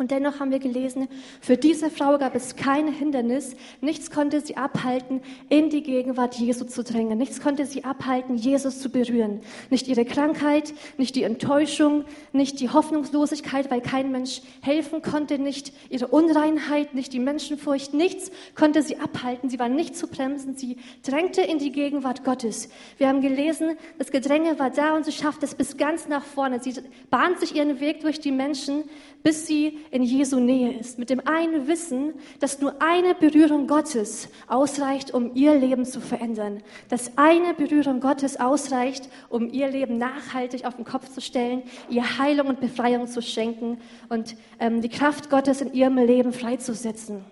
Und 0.04 0.10
dennoch 0.10 0.38
haben 0.38 0.50
wir 0.50 0.58
gelesen, 0.58 1.08
für 1.40 1.56
diese 1.56 1.88
Frau 1.88 2.18
gab 2.18 2.34
es 2.34 2.56
kein 2.56 2.92
Hindernis, 2.92 3.56
nichts 3.80 4.10
konnte 4.10 4.42
sie 4.42 4.58
abhalten, 4.58 5.22
in 5.48 5.70
die 5.70 5.82
Gegenwart 5.82 6.34
Jesu 6.34 6.66
zu 6.66 6.84
drängen, 6.84 7.16
nichts 7.16 7.40
konnte 7.40 7.64
sie 7.64 7.84
abhalten, 7.84 8.36
Jesus 8.36 8.80
zu 8.80 8.90
berühren. 8.90 9.40
Nicht 9.70 9.88
ihre 9.88 10.04
Krankheit, 10.04 10.74
nicht 10.98 11.16
die 11.16 11.22
Enttäuschung, 11.22 12.04
nicht 12.34 12.60
die 12.60 12.68
Hoffnungslosigkeit, 12.68 13.70
weil 13.70 13.80
kein 13.80 14.12
Mensch 14.12 14.42
helfen 14.60 15.00
konnte, 15.00 15.38
nicht 15.38 15.72
ihre 15.88 16.08
Unreinheit, 16.08 16.92
nicht 16.92 17.14
die 17.14 17.18
Menschenfurcht, 17.18 17.94
nichts 17.94 18.30
konnte 18.54 18.82
sie 18.82 18.98
abhalten, 18.98 19.48
sie 19.48 19.58
war 19.58 19.70
nicht 19.70 19.96
zu 19.96 20.06
bremsen, 20.06 20.54
sie 20.54 20.76
drängte 21.02 21.40
in 21.40 21.58
die 21.58 21.72
Gegenwart 21.72 22.24
Gottes. 22.24 22.68
Wir 22.98 23.08
haben 23.08 23.22
gelesen, 23.22 23.78
das 23.96 24.10
Gedränge 24.10 24.58
war 24.58 24.68
da 24.68 24.96
und 24.96 25.06
sie 25.06 25.12
schafft 25.12 25.42
es 25.42 25.54
bis 25.54 25.78
ganz 25.78 26.08
nach 26.08 26.24
vorne. 26.24 26.60
Sie 26.60 26.74
bahnt 27.08 27.40
sich 27.40 27.56
ihren 27.56 27.80
Weg 27.80 28.00
durch 28.00 28.20
die 28.20 28.32
Menschen, 28.32 28.84
bis 29.22 29.46
sie 29.46 29.78
in 29.94 30.02
Jesu 30.02 30.40
Nähe 30.40 30.76
ist, 30.76 30.98
mit 30.98 31.08
dem 31.08 31.24
einen 31.24 31.68
Wissen, 31.68 32.14
dass 32.40 32.60
nur 32.60 32.82
eine 32.82 33.14
Berührung 33.14 33.68
Gottes 33.68 34.28
ausreicht, 34.48 35.14
um 35.14 35.36
ihr 35.36 35.54
Leben 35.54 35.84
zu 35.84 36.00
verändern, 36.00 36.64
dass 36.88 37.16
eine 37.16 37.54
Berührung 37.54 38.00
Gottes 38.00 38.40
ausreicht, 38.40 39.08
um 39.28 39.48
ihr 39.48 39.68
Leben 39.68 39.96
nachhaltig 39.96 40.64
auf 40.64 40.74
den 40.74 40.84
Kopf 40.84 41.14
zu 41.14 41.20
stellen, 41.20 41.62
ihr 41.88 42.18
Heilung 42.18 42.48
und 42.48 42.58
Befreiung 42.58 43.06
zu 43.06 43.22
schenken 43.22 43.78
und 44.08 44.34
ähm, 44.58 44.82
die 44.82 44.88
Kraft 44.88 45.30
Gottes 45.30 45.60
in 45.60 45.72
ihrem 45.72 45.96
Leben 45.96 46.32
freizusetzen. 46.32 47.24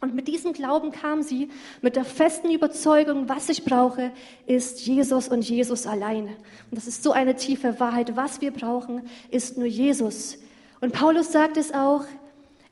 Und 0.00 0.14
mit 0.14 0.28
diesem 0.28 0.52
Glauben 0.52 0.92
kam 0.92 1.22
sie 1.22 1.48
mit 1.82 1.96
der 1.96 2.04
festen 2.04 2.48
Überzeugung, 2.48 3.28
was 3.28 3.48
ich 3.48 3.64
brauche, 3.64 4.12
ist 4.46 4.86
Jesus 4.86 5.26
und 5.26 5.42
Jesus 5.42 5.88
allein. 5.88 6.26
Und 6.26 6.76
das 6.76 6.86
ist 6.86 7.02
so 7.02 7.10
eine 7.10 7.34
tiefe 7.34 7.80
Wahrheit. 7.80 8.14
Was 8.14 8.40
wir 8.40 8.52
brauchen, 8.52 9.02
ist 9.32 9.58
nur 9.58 9.66
Jesus. 9.66 10.38
Und 10.80 10.92
Paulus 10.92 11.32
sagt 11.32 11.56
es 11.56 11.72
auch 11.72 12.04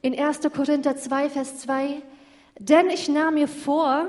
in 0.03 0.19
1. 0.19 0.41
Korinther 0.55 0.97
2, 0.97 1.31
Vers 1.31 1.59
2, 1.61 2.03
denn 2.59 2.91
ich 2.91 3.09
nahm 3.09 3.35
mir 3.35 3.49
vor, 3.49 4.07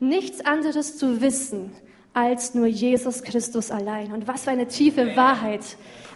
nichts 0.00 0.44
anderes 0.44 0.98
zu 0.98 1.20
wissen 1.20 1.72
als 2.14 2.54
nur 2.54 2.66
Jesus 2.66 3.22
Christus 3.22 3.70
allein. 3.70 4.12
Und 4.12 4.26
was 4.26 4.44
für 4.44 4.50
eine 4.50 4.66
tiefe 4.66 5.16
Wahrheit, 5.16 5.62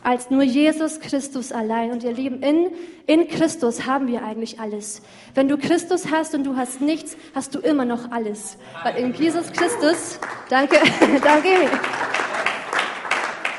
als 0.02 0.30
nur 0.30 0.42
Jesus 0.42 1.00
Christus 1.00 1.52
allein. 1.52 1.92
Und 1.92 2.02
ihr 2.02 2.12
Lieben, 2.12 2.42
in, 2.42 2.70
in 3.06 3.28
Christus 3.28 3.86
haben 3.86 4.08
wir 4.08 4.24
eigentlich 4.24 4.58
alles. 4.58 5.02
Wenn 5.34 5.48
du 5.48 5.56
Christus 5.56 6.10
hast 6.10 6.34
und 6.34 6.44
du 6.44 6.56
hast 6.56 6.80
nichts, 6.80 7.16
hast 7.34 7.54
du 7.54 7.60
immer 7.60 7.84
noch 7.84 8.10
alles. 8.10 8.56
Weil 8.82 8.96
in 8.96 9.14
Jesus 9.14 9.52
Christus, 9.52 10.18
danke, 10.48 10.76
danke. 11.22 11.70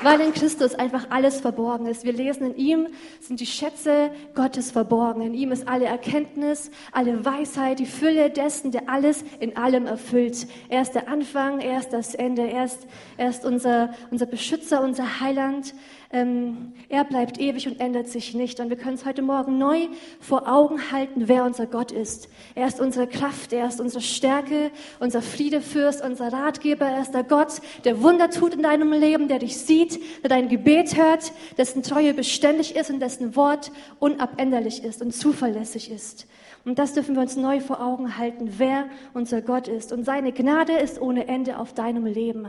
Weil 0.03 0.19
in 0.21 0.33
Christus 0.33 0.75
einfach 0.75 1.07
alles 1.09 1.41
verborgen 1.41 1.85
ist. 1.85 2.03
Wir 2.03 2.13
lesen, 2.13 2.51
in 2.51 2.57
ihm 2.57 2.87
sind 3.19 3.39
die 3.39 3.45
Schätze 3.45 4.11
Gottes 4.35 4.71
verborgen. 4.71 5.21
In 5.21 5.33
ihm 5.33 5.51
ist 5.51 5.67
alle 5.67 5.85
Erkenntnis, 5.85 6.71
alle 6.91 7.23
Weisheit, 7.25 7.79
die 7.79 7.85
Fülle 7.85 8.29
dessen, 8.29 8.71
der 8.71 8.89
alles 8.89 9.23
in 9.39 9.57
allem 9.57 9.85
erfüllt. 9.85 10.47
Er 10.69 10.81
ist 10.81 10.93
der 10.93 11.07
Anfang, 11.07 11.59
er 11.59 11.79
ist 11.79 11.93
das 11.93 12.15
Ende, 12.15 12.47
er 12.49 12.65
ist, 12.65 12.87
er 13.17 13.29
ist 13.29 13.45
unser, 13.45 13.93
unser 14.11 14.25
Beschützer, 14.25 14.81
unser 14.81 15.19
Heiland. 15.19 15.73
Ähm, 16.13 16.73
er 16.89 17.05
bleibt 17.05 17.39
ewig 17.39 17.67
und 17.67 17.79
ändert 17.79 18.07
sich 18.07 18.35
nicht. 18.35 18.59
Und 18.59 18.69
wir 18.69 18.77
können 18.77 18.93
es 18.93 19.03
heute 19.03 19.23
Morgen 19.23 19.57
neu 19.57 19.87
vor 20.19 20.47
Augen 20.47 20.91
halten, 20.91 21.27
wer 21.27 21.43
unser 21.43 21.65
Gott 21.65 21.91
ist. 21.91 22.29
Er 22.53 22.67
ist 22.67 22.79
unsere 22.79 23.07
Kraft, 23.07 23.51
er 23.51 23.67
ist 23.67 23.81
unsere 23.81 24.01
Stärke, 24.01 24.69
unser 24.99 25.23
Friedefürst, 25.23 26.03
unser 26.05 26.31
Ratgeber. 26.31 26.85
Er 26.85 27.01
ist 27.01 27.15
der 27.15 27.23
Gott, 27.23 27.61
der 27.83 28.03
Wunder 28.03 28.29
tut 28.29 28.53
in 28.53 28.61
deinem 28.61 28.93
Leben, 28.93 29.27
der 29.27 29.39
dich 29.39 29.57
sieht, 29.57 29.92
der 30.21 30.29
dein 30.29 30.49
Gebet 30.49 30.95
hört, 30.97 31.31
dessen 31.57 31.83
Treue 31.83 32.13
beständig 32.13 32.75
ist 32.75 32.89
und 32.89 32.99
dessen 32.99 33.35
Wort 33.35 33.71
unabänderlich 33.99 34.83
ist 34.83 35.01
und 35.01 35.13
zuverlässig 35.13 35.91
ist. 35.91 36.27
Und 36.65 36.79
das 36.79 36.93
dürfen 36.93 37.15
wir 37.15 37.21
uns 37.21 37.35
neu 37.35 37.59
vor 37.59 37.81
Augen 37.81 38.17
halten, 38.17 38.53
wer 38.57 38.85
unser 39.13 39.41
Gott 39.41 39.67
ist. 39.67 39.91
Und 39.91 40.05
seine 40.05 40.31
Gnade 40.31 40.73
ist 40.73 41.01
ohne 41.01 41.27
Ende 41.27 41.59
auf 41.59 41.73
deinem 41.73 42.05
Leben. 42.05 42.47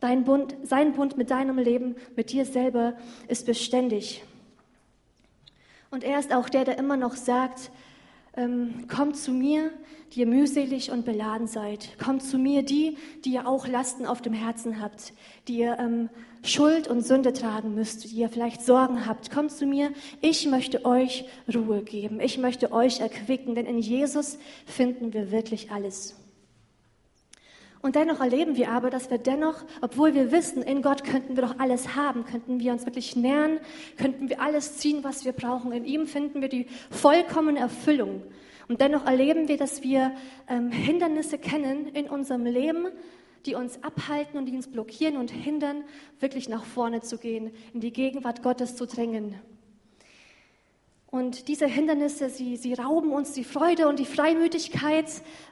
Dein 0.00 0.24
Bund, 0.24 0.54
sein 0.64 0.92
Bund 0.92 1.16
mit 1.16 1.30
deinem 1.30 1.58
Leben, 1.58 1.96
mit 2.16 2.32
dir 2.32 2.44
selber, 2.44 2.94
ist 3.28 3.46
beständig. 3.46 4.24
Und 5.90 6.04
er 6.04 6.18
ist 6.18 6.34
auch 6.34 6.48
der, 6.48 6.64
der 6.64 6.78
immer 6.78 6.96
noch 6.96 7.16
sagt, 7.16 7.70
ähm, 8.36 8.86
kommt 8.88 9.16
zu 9.16 9.32
mir, 9.32 9.70
die 10.12 10.20
ihr 10.20 10.26
mühselig 10.26 10.90
und 10.90 11.04
beladen 11.04 11.46
seid. 11.46 11.98
Kommt 11.98 12.22
zu 12.22 12.38
mir, 12.38 12.62
die, 12.62 12.96
die 13.24 13.34
ihr 13.34 13.46
auch 13.46 13.66
Lasten 13.66 14.06
auf 14.06 14.20
dem 14.20 14.32
Herzen 14.32 14.80
habt, 14.80 15.12
die 15.48 15.58
ihr 15.58 15.78
ähm, 15.78 16.10
Schuld 16.42 16.88
und 16.88 17.06
Sünde 17.06 17.32
tragen 17.32 17.74
müsst, 17.74 18.04
die 18.04 18.16
ihr 18.16 18.28
vielleicht 18.28 18.62
Sorgen 18.62 19.06
habt. 19.06 19.30
Kommt 19.30 19.52
zu 19.52 19.64
mir, 19.64 19.92
ich 20.20 20.46
möchte 20.46 20.84
euch 20.84 21.24
Ruhe 21.52 21.82
geben, 21.82 22.20
ich 22.20 22.38
möchte 22.38 22.72
euch 22.72 23.00
erquicken, 23.00 23.54
denn 23.54 23.66
in 23.66 23.78
Jesus 23.78 24.38
finden 24.66 25.12
wir 25.12 25.30
wirklich 25.30 25.70
alles. 25.70 26.21
Und 27.82 27.96
dennoch 27.96 28.20
erleben 28.20 28.56
wir 28.56 28.70
aber, 28.70 28.90
dass 28.90 29.10
wir 29.10 29.18
dennoch, 29.18 29.64
obwohl 29.80 30.14
wir 30.14 30.30
wissen, 30.30 30.62
in 30.62 30.82
Gott 30.82 31.02
könnten 31.02 31.36
wir 31.36 31.42
doch 31.42 31.58
alles 31.58 31.96
haben, 31.96 32.24
könnten 32.24 32.60
wir 32.60 32.72
uns 32.72 32.86
wirklich 32.86 33.16
nähern, 33.16 33.58
könnten 33.98 34.30
wir 34.30 34.40
alles 34.40 34.78
ziehen, 34.78 35.02
was 35.02 35.24
wir 35.24 35.32
brauchen. 35.32 35.72
In 35.72 35.84
ihm 35.84 36.06
finden 36.06 36.40
wir 36.40 36.48
die 36.48 36.66
vollkommene 36.90 37.58
Erfüllung. 37.58 38.22
Und 38.68 38.80
dennoch 38.80 39.04
erleben 39.04 39.48
wir, 39.48 39.56
dass 39.56 39.82
wir 39.82 40.12
ähm, 40.48 40.70
Hindernisse 40.70 41.38
kennen 41.38 41.88
in 41.88 42.08
unserem 42.08 42.46
Leben, 42.46 42.86
die 43.46 43.56
uns 43.56 43.82
abhalten 43.82 44.38
und 44.38 44.46
die 44.46 44.54
uns 44.54 44.68
blockieren 44.68 45.16
und 45.16 45.32
hindern, 45.32 45.82
wirklich 46.20 46.48
nach 46.48 46.64
vorne 46.64 47.00
zu 47.00 47.18
gehen, 47.18 47.50
in 47.74 47.80
die 47.80 47.92
Gegenwart 47.92 48.44
Gottes 48.44 48.76
zu 48.76 48.86
drängen. 48.86 49.34
Und 51.14 51.48
diese 51.48 51.66
Hindernisse, 51.66 52.30
sie, 52.30 52.56
sie 52.56 52.72
rauben 52.72 53.12
uns 53.12 53.32
die 53.32 53.44
Freude 53.44 53.86
und 53.86 53.98
die 53.98 54.06
Freimütigkeit, 54.06 55.04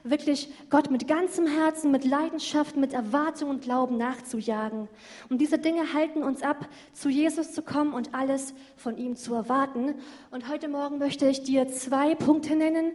wirklich 0.03 0.51
Gott 0.71 0.89
mit 0.89 1.07
ganzem 1.07 1.45
Herzen, 1.45 1.91
mit 1.91 2.03
Leidenschaft, 2.03 2.77
mit 2.77 2.93
Erwartung 2.93 3.51
und 3.51 3.61
Glauben 3.61 3.95
nachzujagen. 3.95 4.87
Und 5.29 5.39
diese 5.39 5.59
Dinge 5.59 5.93
halten 5.93 6.23
uns 6.23 6.41
ab, 6.41 6.67
zu 6.93 7.09
Jesus 7.09 7.51
zu 7.51 7.61
kommen 7.61 7.93
und 7.93 8.15
alles 8.15 8.55
von 8.75 8.97
ihm 8.97 9.15
zu 9.15 9.35
erwarten. 9.35 9.93
Und 10.31 10.49
heute 10.49 10.67
Morgen 10.67 10.97
möchte 10.97 11.27
ich 11.27 11.43
dir 11.43 11.67
zwei 11.67 12.15
Punkte 12.15 12.55
nennen, 12.55 12.93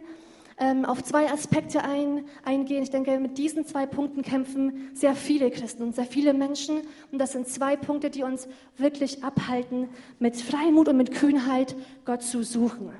ähm, 0.59 0.85
auf 0.85 1.03
zwei 1.03 1.31
Aspekte 1.31 1.83
ein, 1.83 2.25
eingehen. 2.43 2.81
Ich 2.81 2.89
denke, 2.89 3.19
mit 3.19 3.37
diesen 3.37 3.65
zwei 3.65 3.85
Punkten 3.85 4.23
kämpfen 4.23 4.89
sehr 4.93 5.15
viele 5.15 5.51
Christen 5.51 5.83
und 5.83 5.95
sehr 5.95 6.05
viele 6.05 6.33
Menschen. 6.33 6.81
Und 7.11 7.19
das 7.19 7.33
sind 7.33 7.47
zwei 7.47 7.75
Punkte, 7.75 8.09
die 8.09 8.23
uns 8.23 8.47
wirklich 8.77 9.23
abhalten, 9.23 9.89
mit 10.19 10.35
Freimut 10.35 10.87
und 10.87 10.97
mit 10.97 11.13
Kühnheit 11.13 11.75
Gott 12.05 12.23
zu 12.23 12.43
suchen. 12.43 12.91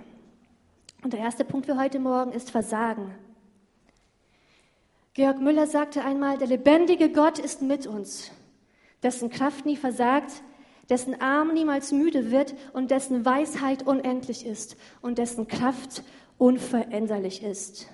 Und 1.03 1.13
der 1.13 1.19
erste 1.19 1.45
Punkt 1.45 1.65
für 1.65 1.77
heute 1.77 1.99
Morgen 1.99 2.31
ist 2.31 2.51
Versagen. 2.51 3.13
Georg 5.13 5.41
Müller 5.41 5.65
sagte 5.65 6.03
einmal, 6.03 6.37
der 6.37 6.47
lebendige 6.47 7.09
Gott 7.09 7.39
ist 7.39 7.63
mit 7.63 7.87
uns, 7.87 8.31
dessen 9.01 9.31
Kraft 9.31 9.65
nie 9.65 9.75
versagt, 9.75 10.43
dessen 10.89 11.19
Arm 11.19 11.53
niemals 11.53 11.91
müde 11.91 12.29
wird 12.29 12.53
und 12.73 12.91
dessen 12.91 13.25
Weisheit 13.25 13.85
unendlich 13.85 14.45
ist 14.45 14.77
und 15.01 15.17
dessen 15.17 15.47
Kraft 15.47 16.03
unveränderlich 16.37 17.43
ist. 17.43 17.87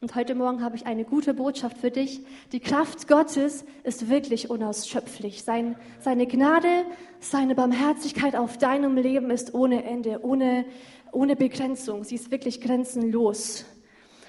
Und 0.00 0.16
heute 0.16 0.34
Morgen 0.34 0.64
habe 0.64 0.74
ich 0.74 0.86
eine 0.86 1.04
gute 1.04 1.32
Botschaft 1.32 1.78
für 1.78 1.92
dich. 1.92 2.22
Die 2.50 2.58
Kraft 2.58 3.06
Gottes 3.06 3.64
ist 3.84 4.08
wirklich 4.08 4.50
unausschöpflich. 4.50 5.44
Sein, 5.44 5.76
seine 6.00 6.26
Gnade, 6.26 6.84
seine 7.20 7.54
Barmherzigkeit 7.54 8.34
auf 8.34 8.58
deinem 8.58 8.96
Leben 8.96 9.30
ist 9.30 9.54
ohne 9.54 9.84
Ende, 9.84 10.24
ohne, 10.24 10.64
ohne 11.12 11.36
Begrenzung. 11.36 12.02
Sie 12.02 12.16
ist 12.16 12.32
wirklich 12.32 12.60
grenzenlos. 12.60 13.64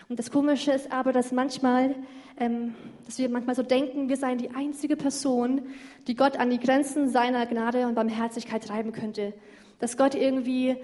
Und 0.10 0.20
das 0.20 0.30
Komische 0.30 0.72
ist 0.74 0.92
aber, 0.92 1.12
dass 1.12 1.32
manchmal, 1.32 1.96
ähm, 2.38 2.76
dass 3.08 3.18
wir 3.18 3.30
manchmal 3.30 3.56
so 3.56 3.64
denken, 3.64 4.10
wir 4.10 4.18
seien 4.18 4.38
die 4.38 4.52
einzige 4.52 4.96
Person, 4.96 5.64
die 6.06 6.16
Gott 6.16 6.38
an 6.38 6.52
die 6.52 6.60
Grenzen 6.60 7.10
seiner 7.10 7.48
Gnade 7.48 7.88
und 7.88 7.96
Barmherzigkeit 7.96 8.64
treiben 8.64 8.92
könnte. 8.92 9.34
Dass 9.80 9.98
Gott 9.98 10.14
irgendwie 10.14 10.78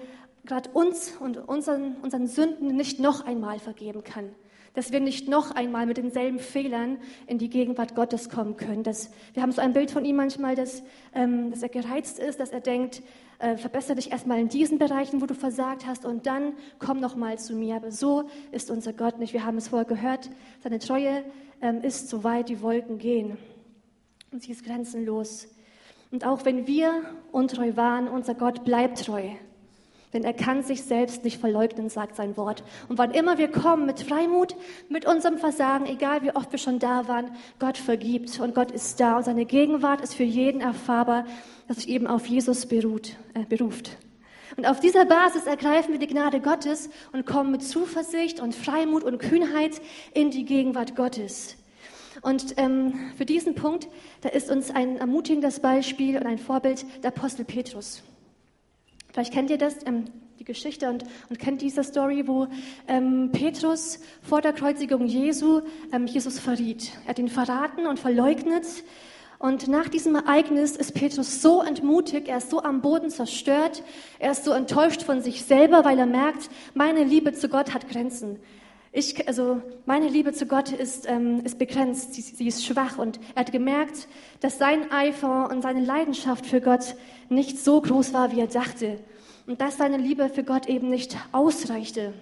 gerade 0.50 0.68
uns 0.70 1.12
und 1.20 1.36
unseren, 1.36 1.96
unseren 2.02 2.26
Sünden 2.26 2.74
nicht 2.76 2.98
noch 2.98 3.24
einmal 3.24 3.60
vergeben 3.60 4.02
kann. 4.02 4.30
Dass 4.74 4.90
wir 4.90 4.98
nicht 4.98 5.28
noch 5.28 5.52
einmal 5.52 5.86
mit 5.86 5.96
denselben 5.96 6.40
Fehlern 6.40 6.98
in 7.28 7.38
die 7.38 7.48
Gegenwart 7.48 7.94
Gottes 7.94 8.28
kommen 8.28 8.56
können. 8.56 8.82
Dass, 8.82 9.10
wir 9.32 9.42
haben 9.42 9.52
so 9.52 9.60
ein 9.60 9.72
Bild 9.72 9.92
von 9.92 10.04
ihm 10.04 10.16
manchmal, 10.16 10.56
dass, 10.56 10.82
ähm, 11.14 11.52
dass 11.52 11.62
er 11.62 11.68
gereizt 11.68 12.18
ist, 12.18 12.40
dass 12.40 12.50
er 12.50 12.60
denkt, 12.60 13.02
äh, 13.38 13.56
verbessere 13.56 13.94
dich 13.94 14.10
erstmal 14.10 14.40
in 14.40 14.48
diesen 14.48 14.78
Bereichen, 14.78 15.22
wo 15.22 15.26
du 15.26 15.34
versagt 15.34 15.86
hast, 15.86 16.04
und 16.04 16.26
dann 16.26 16.54
komm 16.80 16.98
noch 16.98 17.14
mal 17.14 17.38
zu 17.38 17.54
mir. 17.54 17.76
Aber 17.76 17.92
so 17.92 18.28
ist 18.50 18.72
unser 18.72 18.92
Gott 18.92 19.20
nicht. 19.20 19.32
Wir 19.32 19.44
haben 19.44 19.56
es 19.56 19.68
vorher 19.68 19.86
gehört. 19.86 20.30
Seine 20.64 20.80
Treue 20.80 21.24
ähm, 21.62 21.80
ist 21.82 22.08
so 22.08 22.24
weit 22.24 22.48
die 22.48 22.60
Wolken 22.60 22.98
gehen. 22.98 23.38
Und 24.32 24.42
sie 24.42 24.50
ist 24.50 24.64
grenzenlos. 24.64 25.46
Und 26.10 26.26
auch 26.26 26.44
wenn 26.44 26.66
wir 26.66 27.04
untreu 27.30 27.76
waren, 27.76 28.08
unser 28.08 28.34
Gott 28.34 28.64
bleibt 28.64 29.04
treu. 29.06 29.30
Denn 30.12 30.24
er 30.24 30.32
kann 30.32 30.62
sich 30.64 30.82
selbst 30.82 31.22
nicht 31.24 31.38
verleugnen, 31.38 31.88
sagt 31.88 32.16
sein 32.16 32.36
Wort. 32.36 32.64
Und 32.88 32.98
wann 32.98 33.12
immer 33.12 33.38
wir 33.38 33.48
kommen 33.48 33.86
mit 33.86 34.00
Freimut, 34.00 34.56
mit 34.88 35.06
unserem 35.06 35.38
Versagen, 35.38 35.86
egal 35.86 36.22
wie 36.22 36.34
oft 36.34 36.50
wir 36.50 36.58
schon 36.58 36.80
da 36.80 37.06
waren, 37.06 37.30
Gott 37.60 37.78
vergibt 37.78 38.40
und 38.40 38.54
Gott 38.54 38.72
ist 38.72 38.98
da 38.98 39.18
und 39.18 39.24
seine 39.24 39.44
Gegenwart 39.44 40.00
ist 40.00 40.14
für 40.14 40.24
jeden 40.24 40.60
erfahrbar, 40.60 41.26
dass 41.68 41.78
sich 41.78 41.88
eben 41.88 42.08
auf 42.08 42.26
Jesus 42.26 42.66
beruht, 42.66 43.16
äh, 43.34 43.44
beruft. 43.44 43.98
Und 44.56 44.66
auf 44.66 44.80
dieser 44.80 45.04
Basis 45.04 45.46
ergreifen 45.46 45.92
wir 45.92 46.00
die 46.00 46.08
Gnade 46.08 46.40
Gottes 46.40 46.90
und 47.12 47.24
kommen 47.24 47.52
mit 47.52 47.62
Zuversicht 47.62 48.40
und 48.40 48.54
Freimut 48.54 49.04
und 49.04 49.18
Kühnheit 49.18 49.80
in 50.12 50.32
die 50.32 50.44
Gegenwart 50.44 50.96
Gottes. 50.96 51.56
Und 52.22 52.54
ähm, 52.56 53.12
für 53.16 53.24
diesen 53.24 53.54
Punkt, 53.54 53.88
da 54.22 54.28
ist 54.28 54.50
uns 54.50 54.70
ein 54.70 54.96
ermutigendes 54.96 55.60
Beispiel 55.60 56.16
und 56.16 56.26
ein 56.26 56.38
Vorbild 56.38 56.84
der 57.02 57.14
Apostel 57.14 57.44
Petrus. 57.44 58.02
Vielleicht 59.12 59.32
kennt 59.32 59.50
ihr 59.50 59.58
das, 59.58 59.76
ähm, 59.86 60.04
die 60.38 60.44
Geschichte 60.44 60.88
und, 60.88 61.04
und 61.28 61.38
kennt 61.38 61.60
diese 61.60 61.84
Story, 61.84 62.26
wo 62.26 62.46
ähm, 62.88 63.30
Petrus 63.32 63.98
vor 64.22 64.40
der 64.40 64.52
Kreuzigung 64.52 65.06
Jesu 65.06 65.60
ähm, 65.92 66.06
Jesus 66.06 66.38
verriet. 66.38 66.92
Er 67.04 67.10
hat 67.10 67.18
ihn 67.18 67.28
verraten 67.28 67.86
und 67.86 67.98
verleugnet. 67.98 68.64
Und 69.38 69.68
nach 69.68 69.88
diesem 69.88 70.16
Ereignis 70.16 70.76
ist 70.76 70.92
Petrus 70.92 71.40
so 71.40 71.62
entmutigt, 71.62 72.28
er 72.28 72.38
ist 72.38 72.50
so 72.50 72.62
am 72.62 72.82
Boden 72.82 73.08
zerstört, 73.08 73.82
er 74.18 74.32
ist 74.32 74.44
so 74.44 74.52
enttäuscht 74.52 75.02
von 75.02 75.22
sich 75.22 75.44
selber, 75.44 75.82
weil 75.84 75.98
er 75.98 76.04
merkt, 76.04 76.50
meine 76.74 77.04
Liebe 77.04 77.32
zu 77.32 77.48
Gott 77.48 77.72
hat 77.72 77.88
Grenzen. 77.88 78.38
Ich, 78.92 79.28
also 79.28 79.62
meine 79.86 80.08
Liebe 80.08 80.32
zu 80.32 80.46
Gott 80.46 80.72
ist, 80.72 81.08
ähm, 81.08 81.42
ist 81.44 81.58
begrenzt, 81.58 82.14
sie, 82.14 82.22
sie 82.22 82.48
ist 82.48 82.64
schwach 82.64 82.98
und 82.98 83.20
er 83.36 83.42
hat 83.42 83.52
gemerkt, 83.52 84.08
dass 84.40 84.58
sein 84.58 84.90
Eifer 84.90 85.48
und 85.48 85.62
seine 85.62 85.84
Leidenschaft 85.84 86.44
für 86.44 86.60
Gott 86.60 86.96
nicht 87.28 87.58
so 87.58 87.80
groß 87.80 88.12
war, 88.12 88.32
wie 88.32 88.40
er 88.40 88.48
dachte 88.48 88.98
und 89.46 89.60
dass 89.60 89.76
seine 89.76 89.96
Liebe 89.96 90.28
für 90.28 90.44
Gott 90.44 90.68
eben 90.68 90.90
nicht 90.90 91.16
ausreichte, 91.32 92.14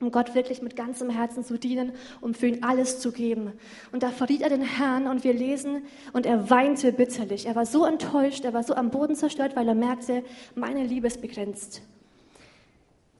um 0.00 0.10
Gott 0.10 0.34
wirklich 0.34 0.62
mit 0.62 0.76
ganzem 0.76 1.10
Herzen 1.10 1.44
zu 1.44 1.58
dienen, 1.58 1.92
um 2.20 2.34
für 2.34 2.48
ihn 2.48 2.64
alles 2.64 2.98
zu 2.98 3.12
geben. 3.12 3.52
Und 3.92 4.02
da 4.02 4.10
verriet 4.10 4.42
er 4.42 4.48
den 4.48 4.62
Herrn 4.62 5.06
und 5.06 5.22
wir 5.22 5.32
lesen, 5.32 5.82
und 6.12 6.26
er 6.26 6.50
weinte 6.50 6.92
bitterlich. 6.92 7.46
Er 7.46 7.54
war 7.54 7.66
so 7.66 7.84
enttäuscht, 7.84 8.44
er 8.44 8.52
war 8.52 8.64
so 8.64 8.74
am 8.74 8.90
Boden 8.90 9.14
zerstört, 9.14 9.54
weil 9.56 9.68
er 9.68 9.74
merkte, 9.74 10.24
meine 10.54 10.84
Liebe 10.84 11.06
ist 11.06 11.20
begrenzt. 11.20 11.82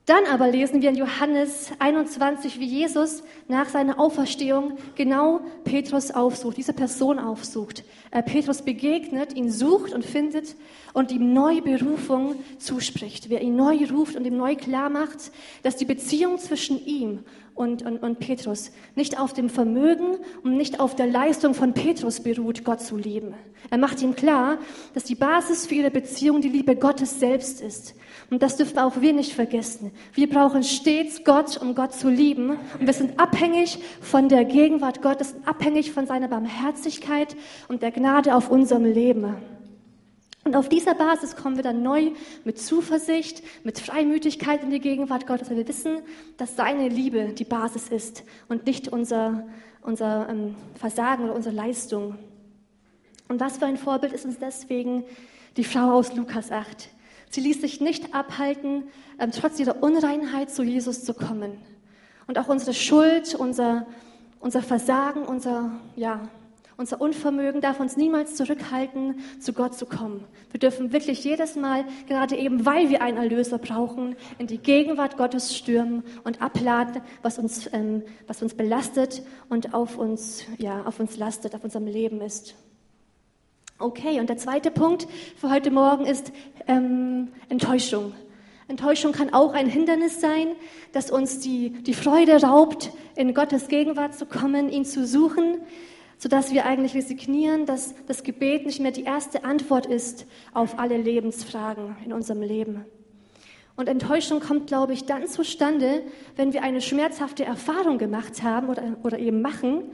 Dann 0.05 0.27
aber 0.27 0.49
lesen 0.49 0.83
wir 0.83 0.91
in 0.91 0.97
Johannes 0.97 1.71
21, 1.79 2.59
wie 2.59 2.65
Jesus 2.65 3.23
nach 3.47 3.69
seiner 3.69 4.01
Auferstehung 4.01 4.77
genau 4.97 5.43
Petrus 5.63 6.11
aufsucht, 6.11 6.57
diese 6.57 6.73
Person 6.73 7.21
aufsucht. 7.21 7.85
Äh, 8.11 8.25
Petrus 8.25 8.63
begegnet, 8.63 9.33
ihn 9.35 9.49
sucht 9.49 9.95
und 9.95 10.05
findet 10.05 10.57
und 10.93 11.13
ihm 11.13 11.33
neue 11.33 11.63
Berufung 11.63 12.35
zuspricht. 12.59 13.31
Wer 13.31 13.43
ihn 13.43 13.55
neu 13.55 13.79
ruft 13.93 14.17
und 14.17 14.25
ihm 14.25 14.37
neu 14.37 14.57
klar 14.57 14.91
macht, 14.91 15.31
dass 15.63 15.77
die 15.77 15.85
Beziehung 15.85 16.37
zwischen 16.39 16.85
ihm 16.85 17.21
und, 17.55 17.83
und, 17.83 18.03
und 18.03 18.19
Petrus. 18.19 18.73
Nicht 18.95 19.19
auf 19.19 19.33
dem 19.33 19.49
Vermögen 19.49 20.17
und 20.43 20.57
nicht 20.57 20.81
auf 20.81 20.97
der 20.97 21.07
Leistung 21.07 21.55
von 21.55 21.75
Petrus 21.75 22.21
beruht, 22.21 22.65
Gott 22.65 22.81
zu 22.81 22.97
lieben. 22.97 23.35
Er 23.71 23.79
macht 23.79 24.03
ihm 24.03 24.15
klar, 24.15 24.59
dass 24.95 25.05
die 25.05 25.15
Basis 25.15 25.67
für 25.67 25.77
ihre 25.77 25.91
Beziehung 25.91 26.41
die 26.41 26.49
Liebe 26.49 26.77
Gottes 26.77 27.21
selbst 27.21 27.61
ist. 27.61 27.95
Und 28.31 28.43
das 28.43 28.57
dürfen 28.57 28.79
auch 28.79 29.01
wir 29.01 29.13
nicht 29.13 29.35
vergessen. 29.35 29.93
Wir 30.15 30.29
brauchen 30.29 30.63
stets 30.63 31.25
Gott, 31.25 31.61
um 31.61 31.75
Gott 31.75 31.93
zu 31.93 32.09
lieben. 32.09 32.51
Und 32.51 32.87
wir 32.87 32.95
sind 32.95 33.21
abhängig 33.21 33.79
von 34.01 34.29
der 34.29 34.45
Gegenwart 34.45 35.03
Gottes, 35.03 35.35
abhängig 35.45 35.93
von 35.93 36.07
seiner 36.07 36.29
Barmherzigkeit 36.29 37.37
und 37.69 37.83
der 37.83 37.93
Gnade 37.93 38.35
auf 38.35 38.51
unserem 38.51 38.85
Leben. 38.85 39.37
Und 40.45 40.57
auf 40.57 40.69
dieser 40.69 40.95
Basis 40.95 41.37
kommen 41.37 41.57
wir 41.57 41.63
dann 41.63 41.83
neu 41.83 42.11
mit 42.45 42.59
Zuversicht, 42.59 43.43
mit 43.63 43.79
Freimütigkeit 43.79 44.63
in 44.65 44.71
die 44.71 44.81
Gegenwart 44.81 45.27
Gottes, 45.27 45.51
weil 45.51 45.59
wir 45.59 45.69
wissen, 45.69 45.99
dass 46.37 46.57
seine 46.57 46.89
Liebe 46.89 47.29
die 47.29 47.45
Basis 47.45 47.89
ist 47.89 48.25
und 48.49 48.67
nicht 48.67 48.89
unser, 48.89 49.47
unser 49.83 50.29
ähm, 50.29 50.57
Versagen 50.75 51.25
oder 51.25 51.35
unsere 51.35 51.55
Leistung. 51.55 52.19
Und 53.29 53.41
was 53.41 53.59
für 53.59 53.67
ein 53.67 53.77
Vorbild 53.77 54.13
ist 54.13 54.25
uns 54.25 54.39
deswegen 54.39 55.05
die 55.57 55.65
Frau 55.65 55.93
aus 55.93 56.15
Lukas 56.15 56.51
8. 56.51 56.89
Sie 57.31 57.41
ließ 57.41 57.61
sich 57.61 57.81
nicht 57.81 58.13
abhalten, 58.13 58.89
ähm, 59.21 59.31
trotz 59.31 59.61
ihrer 59.61 59.81
Unreinheit 59.81 60.51
zu 60.51 60.65
Jesus 60.65 61.05
zu 61.05 61.15
kommen. 61.15 61.57
Und 62.27 62.39
auch 62.39 62.49
unsere 62.49 62.75
Schuld, 62.75 63.35
unser, 63.37 63.87
unser 64.41 64.61
Versagen, 64.61 65.23
unser, 65.23 65.71
ja, 65.95 66.29
unser 66.83 67.01
Unvermögen 67.01 67.61
darf 67.61 67.79
uns 67.79 67.97
niemals 67.97 68.35
zurückhalten, 68.35 69.21
zu 69.39 69.53
Gott 69.53 69.79
zu 69.79 69.87
kommen. 69.87 70.25
Wir 70.51 70.59
dürfen 70.59 70.93
wirklich 70.93 71.23
jedes 71.23 71.55
Mal, 71.55 71.85
gerade 72.09 72.37
eben 72.37 72.67
weil 72.67 72.91
wir 72.91 73.03
einen 73.03 73.19
Erlöser 73.19 73.59
brauchen, 73.59 74.17
in 74.39 74.49
die 74.49 74.59
Gegenwart 74.59 75.17
Gottes 75.17 75.57
stürmen 75.57 76.03
und 76.25 76.43
abladen, 76.43 77.01
was 77.23 77.39
uns, 77.39 77.73
ähm, 77.73 78.03
was 78.27 78.43
uns 78.43 78.55
belastet 78.55 79.23
und 79.49 79.75
auf 79.75 79.97
uns, 79.97 80.45
ja, 80.59 80.83
auf 80.83 80.99
uns 80.99 81.17
lastet, 81.17 81.55
auf 81.55 81.63
unserem 81.63 81.87
Leben 81.87 82.21
ist. 82.21 82.57
Okay, 83.79 84.19
und 84.19 84.29
der 84.29 84.39
zweite 84.39 84.73
Punkt 84.73 85.07
für 85.37 85.51
heute 85.51 85.71
Morgen 85.71 86.05
ist 86.05 86.33
ähm, 86.67 87.29
Enttäuschung. 87.49 88.13
Enttäuschung 88.67 89.13
kann 89.13 89.33
auch 89.33 89.55
ein 89.55 89.69
Hindernis 89.69 90.21
sein, 90.21 90.49
das 90.93 91.13
uns 91.13 91.39
die, 91.39 91.71
die 91.71 91.95
Freude 91.95 92.43
raubt, 92.43 92.91
in 93.15 93.35
Gottes 93.35 93.69
Gegenwart 93.69 94.15
zu 94.15 94.27
kommen, 94.27 94.69
ihn 94.69 94.85
zu 94.85 95.07
suchen 95.07 95.59
sodass 96.23 96.53
wir 96.53 96.67
eigentlich 96.67 96.95
resignieren, 96.95 97.67
dass 97.67 97.97
das 98.07 98.23
Gebet 98.23 98.65
nicht 98.65 98.79
mehr 98.79 98.93
die 98.93 99.03
erste 99.03 99.43
Antwort 99.43 99.87
ist 99.87 100.25
auf 100.55 100.79
alle 100.79 100.97
Lebensfragen 100.97 101.97
in 102.05 102.13
unserem 102.13 102.43
Leben. 102.43 102.85
Und 103.75 103.89
Enttäuschung 103.89 104.39
kommt, 104.39 104.69
glaube 104.69 104.93
ich, 104.93 105.05
dann 105.05 105.27
zustande, 105.27 106.05
wenn 106.37 106.53
wir 106.53 106.63
eine 106.63 106.81
schmerzhafte 106.81 107.45
Erfahrung 107.45 107.99
gemacht 107.99 108.45
haben 108.45 108.69
oder, 108.69 108.85
oder 109.03 109.19
eben 109.19 109.43
machen 109.43 109.91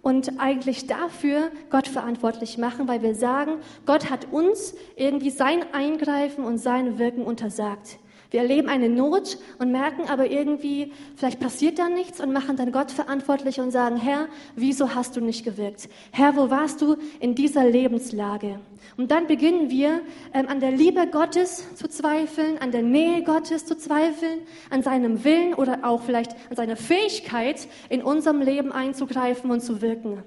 und 0.00 0.40
eigentlich 0.40 0.86
dafür 0.86 1.50
Gott 1.68 1.88
verantwortlich 1.88 2.56
machen, 2.56 2.88
weil 2.88 3.02
wir 3.02 3.14
sagen, 3.14 3.56
Gott 3.84 4.08
hat 4.08 4.32
uns 4.32 4.74
irgendwie 4.96 5.28
sein 5.28 5.62
Eingreifen 5.74 6.42
und 6.46 6.56
sein 6.56 6.98
Wirken 6.98 7.22
untersagt. 7.22 7.98
Wir 8.36 8.42
erleben 8.42 8.68
eine 8.68 8.90
Not 8.90 9.38
und 9.58 9.72
merken 9.72 10.10
aber 10.10 10.30
irgendwie, 10.30 10.92
vielleicht 11.14 11.40
passiert 11.40 11.78
da 11.78 11.88
nichts 11.88 12.20
und 12.20 12.34
machen 12.34 12.58
dann 12.58 12.70
Gott 12.70 12.90
verantwortlich 12.90 13.60
und 13.60 13.70
sagen, 13.70 13.96
Herr, 13.96 14.28
wieso 14.54 14.94
hast 14.94 15.16
du 15.16 15.22
nicht 15.22 15.42
gewirkt? 15.42 15.88
Herr, 16.12 16.36
wo 16.36 16.50
warst 16.50 16.82
du 16.82 16.96
in 17.18 17.34
dieser 17.34 17.64
Lebenslage? 17.64 18.60
Und 18.98 19.10
dann 19.10 19.26
beginnen 19.26 19.70
wir 19.70 20.02
ähm, 20.34 20.48
an 20.48 20.60
der 20.60 20.70
Liebe 20.70 21.06
Gottes 21.06 21.64
zu 21.76 21.88
zweifeln, 21.88 22.58
an 22.58 22.72
der 22.72 22.82
Nähe 22.82 23.22
Gottes 23.22 23.64
zu 23.64 23.74
zweifeln, 23.74 24.40
an 24.68 24.82
seinem 24.82 25.24
Willen 25.24 25.54
oder 25.54 25.78
auch 25.84 26.02
vielleicht 26.02 26.32
an 26.50 26.56
seiner 26.56 26.76
Fähigkeit, 26.76 27.66
in 27.88 28.02
unserem 28.02 28.42
Leben 28.42 28.70
einzugreifen 28.70 29.50
und 29.50 29.62
zu 29.62 29.80
wirken. 29.80 30.22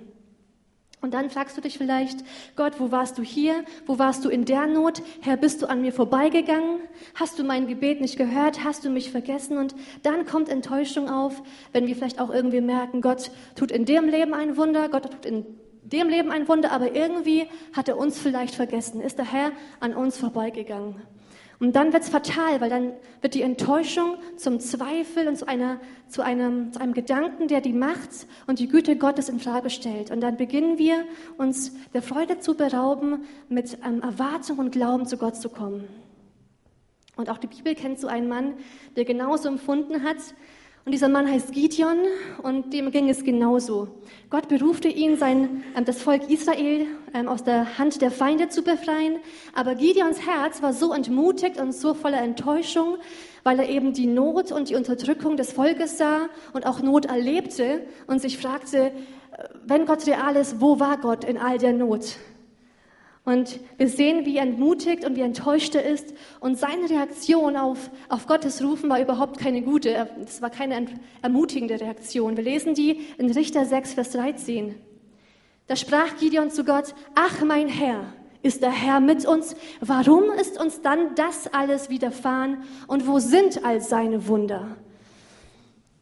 Und 1.01 1.13
dann 1.13 1.29
fragst 1.29 1.55
du 1.55 1.61
dich 1.61 1.77
vielleicht, 1.77 2.25
Gott, 2.57 2.79
wo 2.79 2.91
warst 2.91 3.17
du 3.17 3.23
hier? 3.23 3.63
Wo 3.85 3.99
warst 3.99 4.25
du 4.25 4.29
in 4.29 4.43
der 4.43 4.67
Not? 4.67 5.01
Herr, 5.21 5.37
bist 5.37 5.61
du 5.61 5.69
an 5.69 5.81
mir 5.81 5.93
vorbeigegangen? 5.93 6.81
Hast 7.15 7.39
du 7.39 7.43
mein 7.43 7.67
Gebet 7.67 8.01
nicht 8.01 8.17
gehört? 8.17 8.65
Hast 8.65 8.83
du 8.83 8.89
mich 8.89 9.09
vergessen? 9.09 9.57
Und 9.57 9.75
dann 10.03 10.25
kommt 10.25 10.49
Enttäuschung 10.49 11.09
auf, 11.09 11.41
wenn 11.71 11.87
wir 11.87 11.95
vielleicht 11.95 12.19
auch 12.19 12.29
irgendwie 12.29 12.59
merken, 12.59 12.99
Gott 12.99 13.31
tut 13.55 13.71
in 13.71 13.85
dem 13.85 14.09
Leben 14.09 14.33
ein 14.33 14.57
Wunder, 14.57 14.89
Gott 14.89 15.09
tut 15.09 15.25
in 15.25 15.45
dem 15.89 16.09
Leben 16.09 16.31
ein 16.31 16.47
Wunder, 16.47 16.71
aber 16.71 16.95
irgendwie 16.95 17.47
hat 17.73 17.87
er 17.87 17.97
uns 17.97 18.19
vielleicht 18.19 18.55
vergessen, 18.55 19.01
ist 19.01 19.17
der 19.17 19.31
Herr 19.31 19.51
an 19.79 19.93
uns 19.93 20.17
vorbeigegangen. 20.17 20.95
Und 21.59 21.75
dann 21.75 21.91
wird's 21.91 22.07
fatal, 22.07 22.61
weil 22.61 22.69
dann 22.69 22.93
wird 23.19 23.33
die 23.33 23.41
Enttäuschung 23.41 24.15
zum 24.37 24.61
Zweifel 24.61 25.27
und 25.27 25.35
zu, 25.35 25.45
einer, 25.45 25.81
zu, 26.07 26.21
einem, 26.21 26.71
zu 26.71 26.79
einem 26.79 26.93
Gedanken, 26.93 27.49
der 27.49 27.59
die 27.59 27.73
Macht 27.73 28.27
und 28.47 28.59
die 28.59 28.69
Güte 28.69 28.95
Gottes 28.95 29.27
in 29.27 29.41
Frage 29.41 29.69
stellt. 29.69 30.09
Und 30.09 30.21
dann 30.21 30.37
beginnen 30.37 30.77
wir, 30.77 31.03
uns 31.37 31.73
der 31.93 32.01
Freude 32.01 32.39
zu 32.39 32.55
berauben, 32.55 33.25
mit 33.49 33.77
ähm, 33.85 34.01
Erwartung 34.01 34.57
und 34.59 34.71
Glauben 34.71 35.05
zu 35.05 35.17
Gott 35.17 35.35
zu 35.35 35.49
kommen. 35.49 35.85
Und 37.17 37.29
auch 37.29 37.37
die 37.37 37.47
Bibel 37.47 37.75
kennt 37.75 37.99
so 37.99 38.07
einen 38.07 38.29
Mann, 38.29 38.53
der 38.95 39.03
genauso 39.03 39.49
empfunden 39.49 40.03
hat, 40.03 40.17
und 40.85 40.93
dieser 40.93 41.09
Mann 41.09 41.29
heißt 41.29 41.51
Gideon 41.51 41.97
und 42.41 42.73
dem 42.73 42.91
ging 42.91 43.09
es 43.09 43.23
genauso. 43.23 43.89
Gott 44.29 44.47
berufte 44.47 44.87
ihn, 44.87 45.17
sein, 45.17 45.63
ähm, 45.75 45.85
das 45.85 46.01
Volk 46.01 46.29
Israel 46.29 46.87
ähm, 47.13 47.27
aus 47.27 47.43
der 47.43 47.77
Hand 47.77 48.01
der 48.01 48.11
Feinde 48.11 48.49
zu 48.49 48.63
befreien. 48.63 49.17
Aber 49.53 49.75
Gideons 49.75 50.25
Herz 50.25 50.61
war 50.61 50.73
so 50.73 50.93
entmutigt 50.93 51.59
und 51.59 51.73
so 51.73 51.93
voller 51.93 52.21
Enttäuschung, 52.21 52.97
weil 53.43 53.59
er 53.59 53.69
eben 53.69 53.93
die 53.93 54.07
Not 54.07 54.51
und 54.51 54.69
die 54.69 54.75
Unterdrückung 54.75 55.37
des 55.37 55.51
Volkes 55.51 55.97
sah 55.97 56.29
und 56.53 56.65
auch 56.65 56.81
Not 56.81 57.05
erlebte 57.05 57.85
und 58.07 58.21
sich 58.21 58.37
fragte, 58.37 58.87
äh, 58.87 58.91
wenn 59.65 59.85
Gott 59.85 60.07
real 60.07 60.35
ist, 60.37 60.61
wo 60.61 60.79
war 60.79 60.97
Gott 60.97 61.23
in 61.23 61.37
all 61.37 61.57
der 61.57 61.73
Not? 61.73 62.15
Und 63.29 63.59
wir 63.77 63.87
sehen, 63.87 64.25
wie 64.25 64.37
entmutigt 64.37 65.05
und 65.05 65.15
wie 65.15 65.21
enttäuscht 65.21 65.75
er 65.75 65.85
ist. 65.85 66.15
Und 66.39 66.57
seine 66.57 66.89
Reaktion 66.89 67.57
auf, 67.57 67.91
auf 68.09 68.25
Gottes 68.25 68.63
Rufen 68.63 68.89
war 68.89 68.99
überhaupt 68.99 69.39
keine 69.39 69.61
gute. 69.61 70.09
Es 70.25 70.41
war 70.41 70.49
keine 70.49 70.87
ermutigende 71.21 71.79
Reaktion. 71.79 72.37
Wir 72.37 72.43
lesen 72.43 72.73
die 72.73 73.01
in 73.19 73.29
Richter 73.29 73.67
6, 73.67 73.93
Vers 73.93 74.13
13. 74.13 74.73
Da 75.67 75.75
sprach 75.75 76.17
Gideon 76.17 76.49
zu 76.49 76.63
Gott, 76.63 76.95
ach 77.13 77.43
mein 77.43 77.67
Herr, 77.67 78.01
ist 78.41 78.63
der 78.63 78.71
Herr 78.71 78.99
mit 78.99 79.27
uns? 79.27 79.55
Warum 79.79 80.31
ist 80.31 80.59
uns 80.59 80.81
dann 80.81 81.13
das 81.13 81.53
alles 81.53 81.91
widerfahren? 81.91 82.63
Und 82.87 83.05
wo 83.05 83.19
sind 83.19 83.63
all 83.63 83.79
seine 83.79 84.27
Wunder? 84.27 84.75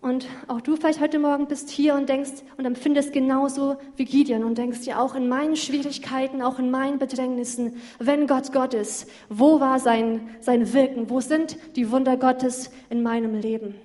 Und 0.08 0.26
auch 0.48 0.62
du 0.62 0.78
vielleicht 0.78 1.02
heute 1.02 1.20
Morgen 1.20 1.48
bist 1.48 1.70
hier 1.70 1.94
und 1.94 2.08
denkst 2.08 2.32
und 2.56 2.64
empfindest 2.64 3.12
genauso 3.12 3.76
wie 3.98 4.06
Gideon 4.06 4.46
und 4.46 4.58
denkst 4.58 4.80
dir 4.86 5.02
auch 5.02 5.16
in 5.16 5.28
meinen 5.28 5.58
Schwierigkeiten, 5.58 6.42
auch 6.42 6.60
in 6.60 6.72
meinen 6.72 6.98
Bedrängnissen, 6.98 7.76
wenn 8.00 8.26
Gott 8.26 8.54
Gott 8.54 8.74
ist, 8.74 9.10
wo 9.28 9.60
war 9.60 9.80
sein, 9.82 10.30
sein 10.40 10.72
Wirken? 10.72 11.10
Wo 11.10 11.20
sind 11.20 11.58
die 11.76 11.92
Wunder 11.92 12.16
Gottes 12.16 12.72
in 12.90 13.04
meinem 13.04 13.36
Leben? 13.36 13.76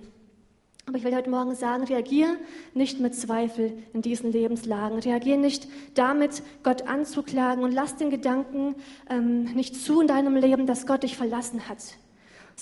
Aber 0.87 0.97
ich 0.97 1.03
will 1.03 1.17
heute 1.17 1.29
Morgen 1.29 1.57
sagen, 1.57 1.83
reagier 1.83 2.37
nicht 2.73 3.01
mit 3.01 3.17
Zweifel 3.17 3.73
in 3.93 4.01
diesen 4.01 4.31
Lebenslagen. 4.31 5.01
Reagier 5.01 5.39
nicht 5.39 5.67
damit, 5.95 6.45
Gott 6.63 6.83
anzuklagen 6.83 7.65
und 7.65 7.73
lass 7.73 7.97
den 7.97 8.11
Gedanken 8.11 8.77
ähm, 9.11 9.53
nicht 9.55 9.75
zu 9.75 10.01
in 10.01 10.07
deinem 10.07 10.37
Leben, 10.37 10.69
dass 10.69 10.87
Gott 10.87 11.03
dich 11.03 11.17
verlassen 11.17 11.69
hat 11.69 11.97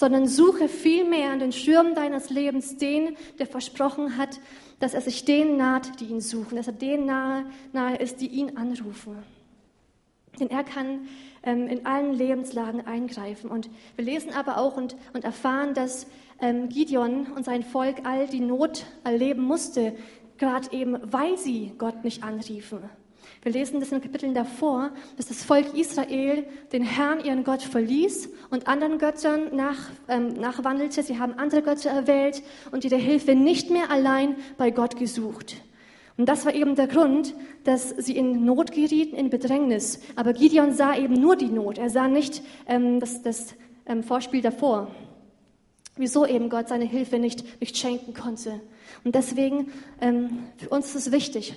sondern 0.01 0.27
suche 0.27 0.67
vielmehr 0.67 1.31
an 1.31 1.41
den 1.41 1.53
Schirmen 1.53 1.95
deines 1.95 2.31
Lebens 2.31 2.79
den, 2.79 3.19
der 3.39 3.45
versprochen 3.45 4.17
hat, 4.17 4.41
dass 4.79 4.95
er 4.95 5.03
sich 5.03 5.27
denen 5.27 5.59
naht, 5.59 6.01
die 6.01 6.07
ihn 6.07 6.23
suchen, 6.23 6.57
dass 6.57 6.69
er 6.69 6.73
denen 6.73 7.05
nahe, 7.05 7.45
nahe 7.75 7.97
ist, 7.97 8.23
die 8.23 8.29
ihn 8.29 8.57
anrufen. 8.57 9.19
Denn 10.41 10.49
er 10.49 10.65
kann 10.65 11.07
ähm, 11.43 11.69
in 11.69 11.85
allen 11.85 12.15
Lebenslagen 12.15 12.87
eingreifen. 12.87 13.51
Und 13.51 13.69
wir 13.97 14.07
lesen 14.07 14.33
aber 14.33 14.57
auch 14.57 14.79
und, 14.79 14.97
und 15.13 15.23
erfahren, 15.23 15.75
dass 15.75 16.07
ähm, 16.41 16.71
Gideon 16.71 17.27
und 17.37 17.45
sein 17.45 17.63
Volk 17.63 17.97
all 18.05 18.27
die 18.27 18.41
Not 18.41 18.87
erleben 19.05 19.43
musste, 19.43 19.95
gerade 20.39 20.73
eben, 20.73 20.97
weil 21.13 21.37
sie 21.37 21.73
Gott 21.77 22.05
nicht 22.05 22.25
anriefen. 22.25 22.79
Wir 23.43 23.53
lesen 23.53 23.81
das 23.81 23.91
in 23.91 23.99
den 23.99 24.03
Kapiteln 24.03 24.35
davor, 24.35 24.91
dass 25.17 25.27
das 25.27 25.43
Volk 25.43 25.75
Israel 25.75 26.45
den 26.73 26.83
Herrn, 26.83 27.25
ihren 27.25 27.43
Gott, 27.43 27.63
verließ 27.63 28.29
und 28.51 28.67
anderen 28.69 28.99
Göttern 28.99 29.57
nach, 29.57 29.79
ähm, 30.09 30.35
nachwandelte. 30.35 31.03
Sie 31.03 31.19
haben 31.19 31.33
andere 31.39 31.63
Götter 31.63 31.89
erwählt 31.89 32.43
und 32.71 32.85
ihre 32.85 32.97
Hilfe 32.97 33.35
nicht 33.35 33.71
mehr 33.71 33.91
allein 33.91 34.37
bei 34.59 34.71
Gott 34.71 34.97
gesucht. 34.99 35.57
Und 36.19 36.27
das 36.29 36.45
war 36.45 36.55
eben 36.55 36.75
der 36.75 36.87
Grund, 36.87 37.35
dass 37.65 37.89
sie 37.89 38.15
in 38.15 38.45
Not 38.45 38.73
gerieten, 38.73 39.17
in 39.17 39.31
Bedrängnis. 39.31 40.01
Aber 40.17 40.35
Gideon 40.35 40.75
sah 40.75 40.95
eben 40.95 41.15
nur 41.15 41.35
die 41.35 41.47
Not. 41.47 41.79
Er 41.79 41.89
sah 41.89 42.09
nicht 42.09 42.43
ähm, 42.67 43.01
das, 43.01 43.23
das 43.23 43.55
ähm, 43.87 44.03
Vorspiel 44.03 44.43
davor. 44.43 44.91
Wieso 45.97 46.27
eben 46.27 46.51
Gott 46.51 46.69
seine 46.69 46.85
Hilfe 46.85 47.19
nicht, 47.19 47.59
nicht 47.59 47.79
schenken 47.79 48.13
konnte. 48.13 48.61
Und 49.03 49.15
deswegen, 49.15 49.73
ähm, 50.03 50.41
für 50.59 50.69
uns 50.69 50.95
ist 50.95 51.07
es 51.07 51.13
wichtig, 51.13 51.57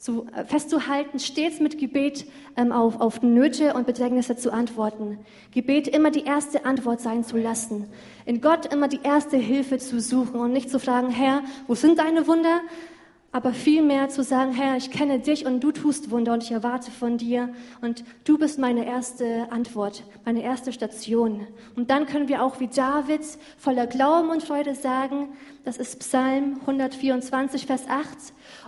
zu, 0.00 0.26
äh, 0.34 0.44
festzuhalten, 0.44 1.20
stets 1.20 1.60
mit 1.60 1.78
Gebet 1.78 2.26
ähm, 2.56 2.72
auf, 2.72 3.00
auf 3.00 3.22
Nöte 3.22 3.74
und 3.74 3.86
Bedrängnisse 3.86 4.34
zu 4.34 4.50
antworten. 4.50 5.18
Gebet 5.52 5.86
immer 5.86 6.10
die 6.10 6.24
erste 6.24 6.64
Antwort 6.64 7.00
sein 7.00 7.22
zu 7.22 7.36
lassen. 7.36 7.86
In 8.24 8.40
Gott 8.40 8.72
immer 8.72 8.88
die 8.88 9.00
erste 9.02 9.36
Hilfe 9.36 9.78
zu 9.78 10.00
suchen 10.00 10.40
und 10.40 10.52
nicht 10.52 10.70
zu 10.70 10.80
fragen, 10.80 11.10
Herr, 11.10 11.42
wo 11.66 11.74
sind 11.74 11.98
deine 11.98 12.26
Wunder? 12.26 12.62
aber 13.32 13.52
vielmehr 13.52 14.08
zu 14.08 14.24
sagen, 14.24 14.52
Herr, 14.52 14.76
ich 14.76 14.90
kenne 14.90 15.20
dich 15.20 15.46
und 15.46 15.60
du 15.60 15.70
tust 15.70 16.10
Wunder 16.10 16.32
und 16.32 16.42
ich 16.42 16.50
erwarte 16.50 16.90
von 16.90 17.16
dir 17.16 17.50
und 17.80 18.04
du 18.24 18.38
bist 18.38 18.58
meine 18.58 18.86
erste 18.86 19.46
Antwort, 19.52 20.02
meine 20.24 20.42
erste 20.42 20.72
Station. 20.72 21.46
Und 21.76 21.90
dann 21.90 22.06
können 22.06 22.26
wir 22.26 22.42
auch 22.42 22.58
wie 22.58 22.66
David 22.66 23.20
voller 23.56 23.86
Glauben 23.86 24.30
und 24.30 24.42
Freude 24.42 24.74
sagen, 24.74 25.28
das 25.64 25.76
ist 25.76 26.00
Psalm 26.00 26.56
124, 26.62 27.66
Vers 27.66 27.84
8, 27.88 28.08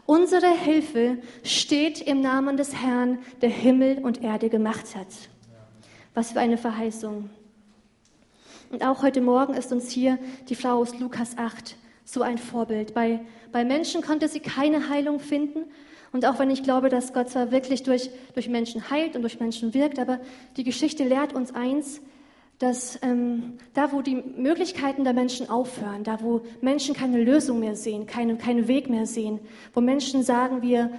unsere 0.06 0.50
Hilfe 0.50 1.18
steht 1.44 2.00
im 2.00 2.20
Namen 2.20 2.56
des 2.56 2.74
Herrn, 2.74 3.18
der 3.40 3.50
Himmel 3.50 3.98
und 3.98 4.22
Erde 4.22 4.48
gemacht 4.48 4.94
hat. 4.96 5.08
Was 6.14 6.32
für 6.32 6.40
eine 6.40 6.58
Verheißung. 6.58 7.30
Und 8.70 8.84
auch 8.84 9.02
heute 9.02 9.20
Morgen 9.20 9.54
ist 9.54 9.72
uns 9.72 9.90
hier 9.90 10.18
die 10.48 10.54
Frau 10.54 10.78
aus 10.78 10.98
Lukas 10.98 11.36
8 11.36 11.76
so 12.04 12.22
ein 12.22 12.38
Vorbild. 12.38 12.94
Bei, 12.94 13.20
bei 13.52 13.64
Menschen 13.64 14.02
konnte 14.02 14.28
sie 14.28 14.40
keine 14.40 14.88
Heilung 14.88 15.20
finden. 15.20 15.64
Und 16.12 16.26
auch 16.26 16.38
wenn 16.38 16.50
ich 16.50 16.62
glaube, 16.62 16.88
dass 16.88 17.12
Gott 17.12 17.30
zwar 17.30 17.50
wirklich 17.50 17.82
durch, 17.82 18.10
durch 18.34 18.48
Menschen 18.48 18.90
heilt 18.90 19.16
und 19.16 19.22
durch 19.22 19.40
Menschen 19.40 19.72
wirkt, 19.72 19.98
aber 19.98 20.20
die 20.56 20.64
Geschichte 20.64 21.04
lehrt 21.04 21.32
uns 21.32 21.54
eins, 21.54 22.00
dass 22.62 22.96
ähm, 23.02 23.54
da, 23.74 23.90
wo 23.90 24.02
die 24.02 24.14
Möglichkeiten 24.14 25.02
der 25.02 25.14
Menschen 25.14 25.50
aufhören, 25.50 26.04
da, 26.04 26.20
wo 26.22 26.42
Menschen 26.60 26.94
keine 26.94 27.20
Lösung 27.20 27.58
mehr 27.58 27.74
sehen, 27.74 28.06
keine, 28.06 28.36
keinen 28.36 28.68
Weg 28.68 28.88
mehr 28.88 29.04
sehen, 29.04 29.40
wo 29.74 29.80
Menschen 29.80 30.22
sagen, 30.22 30.62
wir, 30.62 30.90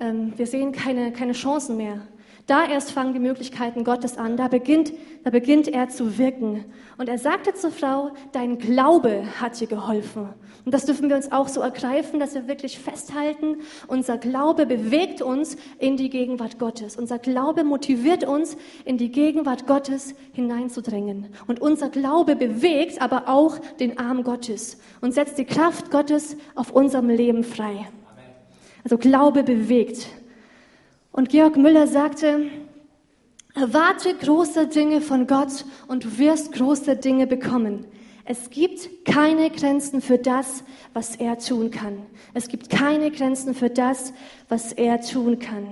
ähm, 0.00 0.32
wir 0.36 0.48
sehen 0.48 0.72
keine, 0.72 1.12
keine 1.12 1.32
Chancen 1.32 1.76
mehr, 1.76 2.00
da 2.46 2.64
erst 2.64 2.90
fangen 2.90 3.12
die 3.12 3.20
Möglichkeiten 3.20 3.84
Gottes 3.84 4.18
an. 4.18 4.36
Da 4.36 4.48
beginnt, 4.48 4.92
da 5.26 5.32
beginnt 5.32 5.66
er 5.66 5.88
zu 5.88 6.18
wirken. 6.18 6.66
Und 6.98 7.08
er 7.08 7.18
sagte 7.18 7.52
zur 7.52 7.72
Frau, 7.72 8.12
dein 8.30 8.58
Glaube 8.58 9.24
hat 9.40 9.58
dir 9.58 9.66
geholfen. 9.66 10.28
Und 10.64 10.72
das 10.72 10.84
dürfen 10.84 11.08
wir 11.08 11.16
uns 11.16 11.32
auch 11.32 11.48
so 11.48 11.62
ergreifen, 11.62 12.20
dass 12.20 12.36
wir 12.36 12.46
wirklich 12.46 12.78
festhalten, 12.78 13.56
unser 13.88 14.18
Glaube 14.18 14.66
bewegt 14.66 15.22
uns 15.22 15.56
in 15.80 15.96
die 15.96 16.10
Gegenwart 16.10 16.60
Gottes. 16.60 16.94
Unser 16.94 17.18
Glaube 17.18 17.64
motiviert 17.64 18.22
uns, 18.22 18.56
in 18.84 18.98
die 18.98 19.10
Gegenwart 19.10 19.66
Gottes 19.66 20.14
hineinzudrängen. 20.32 21.26
Und 21.48 21.60
unser 21.60 21.88
Glaube 21.88 22.36
bewegt 22.36 23.02
aber 23.02 23.28
auch 23.28 23.58
den 23.80 23.98
Arm 23.98 24.22
Gottes 24.22 24.78
und 25.00 25.12
setzt 25.12 25.38
die 25.38 25.44
Kraft 25.44 25.90
Gottes 25.90 26.36
auf 26.54 26.70
unserem 26.70 27.08
Leben 27.08 27.42
frei. 27.42 27.88
Also 28.84 28.96
Glaube 28.96 29.42
bewegt. 29.42 30.06
Und 31.10 31.30
Georg 31.30 31.56
Müller 31.56 31.88
sagte, 31.88 32.46
erwarte 33.56 34.14
große 34.14 34.66
Dinge 34.68 35.00
von 35.00 35.26
Gott 35.26 35.64
und 35.88 36.04
du 36.04 36.18
wirst 36.18 36.52
große 36.52 36.96
Dinge 36.96 37.26
bekommen. 37.26 37.86
Es 38.26 38.50
gibt 38.50 39.04
keine 39.04 39.50
Grenzen 39.50 40.02
für 40.02 40.18
das, 40.18 40.62
was 40.92 41.16
er 41.16 41.38
tun 41.38 41.70
kann. 41.70 42.02
Es 42.34 42.48
gibt 42.48 42.68
keine 42.68 43.10
Grenzen 43.10 43.54
für 43.54 43.70
das, 43.70 44.12
was 44.48 44.72
er 44.72 45.00
tun 45.00 45.38
kann. 45.38 45.66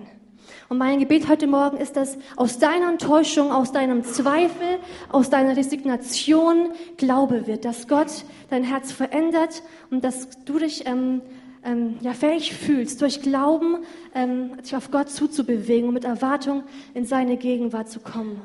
Und 0.68 0.78
mein 0.78 0.98
Gebet 0.98 1.28
heute 1.28 1.46
Morgen 1.46 1.76
ist, 1.76 1.96
dass 1.96 2.16
aus 2.36 2.58
deiner 2.58 2.88
Enttäuschung, 2.88 3.52
aus 3.52 3.72
deinem 3.72 4.02
Zweifel, 4.02 4.78
aus 5.10 5.28
deiner 5.28 5.56
Resignation 5.56 6.70
Glaube 6.96 7.46
wird, 7.46 7.66
dass 7.66 7.86
Gott 7.86 8.24
dein 8.48 8.64
Herz 8.64 8.92
verändert 8.92 9.62
und 9.90 10.04
dass 10.04 10.28
du 10.46 10.58
dich 10.58 10.86
ähm, 10.86 11.20
ähm, 11.64 11.96
ja, 12.00 12.12
fähig 12.12 12.54
fühlst, 12.54 13.00
durch 13.00 13.22
Glauben 13.22 13.78
ähm, 14.14 14.56
dich 14.62 14.76
auf 14.76 14.90
Gott 14.90 15.10
zuzubewegen 15.10 15.88
und 15.88 15.94
mit 15.94 16.04
Erwartung 16.04 16.64
in 16.94 17.04
seine 17.04 17.36
Gegenwart 17.36 17.88
zu 17.88 18.00
kommen. 18.00 18.40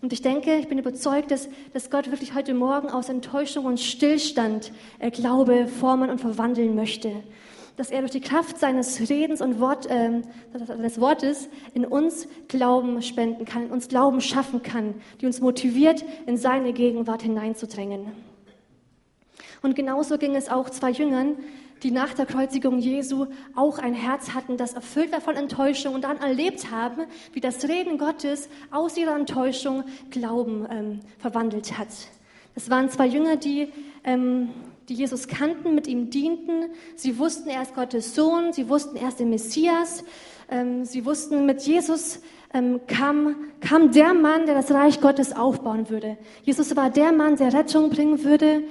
Und 0.00 0.12
ich 0.12 0.22
denke, 0.22 0.56
ich 0.56 0.68
bin 0.68 0.78
überzeugt, 0.78 1.30
dass, 1.30 1.48
dass 1.72 1.90
Gott 1.90 2.10
wirklich 2.10 2.34
heute 2.34 2.54
Morgen 2.54 2.88
aus 2.88 3.08
Enttäuschung 3.08 3.64
und 3.64 3.80
Stillstand 3.80 4.70
äh, 5.00 5.10
Glaube 5.10 5.66
formen 5.66 6.10
und 6.10 6.20
verwandeln 6.20 6.76
möchte. 6.76 7.12
Dass 7.76 7.90
er 7.90 8.00
durch 8.00 8.12
die 8.12 8.20
Kraft 8.20 8.58
seines 8.58 9.08
Redens 9.08 9.40
und 9.40 9.60
Wort, 9.60 9.86
äh, 9.86 10.20
des 10.82 11.00
Wortes 11.00 11.48
in 11.74 11.84
uns 11.84 12.28
Glauben 12.48 13.02
spenden 13.02 13.44
kann, 13.44 13.66
in 13.66 13.70
uns 13.70 13.88
Glauben 13.88 14.20
schaffen 14.20 14.62
kann, 14.62 14.94
die 15.20 15.26
uns 15.26 15.40
motiviert, 15.40 16.04
in 16.26 16.36
seine 16.36 16.72
Gegenwart 16.72 17.22
hineinzudrängen. 17.22 18.12
Und 19.62 19.74
genauso 19.74 20.18
ging 20.18 20.36
es 20.36 20.48
auch 20.48 20.70
zwei 20.70 20.90
Jüngern, 20.90 21.36
die 21.82 21.90
nach 21.90 22.14
der 22.14 22.26
Kreuzigung 22.26 22.78
Jesu 22.78 23.26
auch 23.54 23.78
ein 23.78 23.94
Herz 23.94 24.30
hatten, 24.30 24.56
das 24.56 24.74
erfüllt 24.74 25.12
war 25.12 25.20
von 25.20 25.36
Enttäuschung 25.36 25.94
und 25.94 26.04
dann 26.04 26.18
erlebt 26.18 26.70
haben, 26.70 27.04
wie 27.32 27.40
das 27.40 27.64
Reden 27.68 27.98
Gottes 27.98 28.48
aus 28.70 28.96
ihrer 28.96 29.16
Enttäuschung 29.16 29.84
Glauben 30.10 30.66
ähm, 30.70 31.00
verwandelt 31.18 31.78
hat. 31.78 31.88
Das 32.54 32.70
waren 32.70 32.90
zwei 32.90 33.06
Jünger, 33.06 33.36
die, 33.36 33.68
ähm, 34.02 34.48
die 34.88 34.94
Jesus 34.94 35.28
kannten, 35.28 35.74
mit 35.74 35.86
ihm 35.86 36.10
dienten. 36.10 36.70
Sie 36.96 37.18
wussten, 37.18 37.48
er 37.48 37.62
ist 37.62 37.74
Gottes 37.74 38.14
Sohn. 38.14 38.52
Sie 38.52 38.68
wussten, 38.68 38.96
er 38.96 39.08
ist 39.08 39.20
der 39.20 39.26
Messias. 39.26 40.02
Ähm, 40.50 40.84
sie 40.84 41.04
wussten, 41.04 41.46
mit 41.46 41.62
Jesus 41.62 42.20
ähm, 42.52 42.80
kam, 42.88 43.36
kam 43.60 43.92
der 43.92 44.14
Mann, 44.14 44.46
der 44.46 44.54
das 44.54 44.72
Reich 44.72 45.00
Gottes 45.00 45.36
aufbauen 45.36 45.88
würde. 45.88 46.16
Jesus 46.42 46.74
war 46.74 46.90
der 46.90 47.12
Mann, 47.12 47.36
der 47.36 47.52
Rettung 47.52 47.90
bringen 47.90 48.24
würde, 48.24 48.64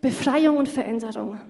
Befreiung 0.00 0.56
und 0.56 0.68
Veränderung. 0.68 1.40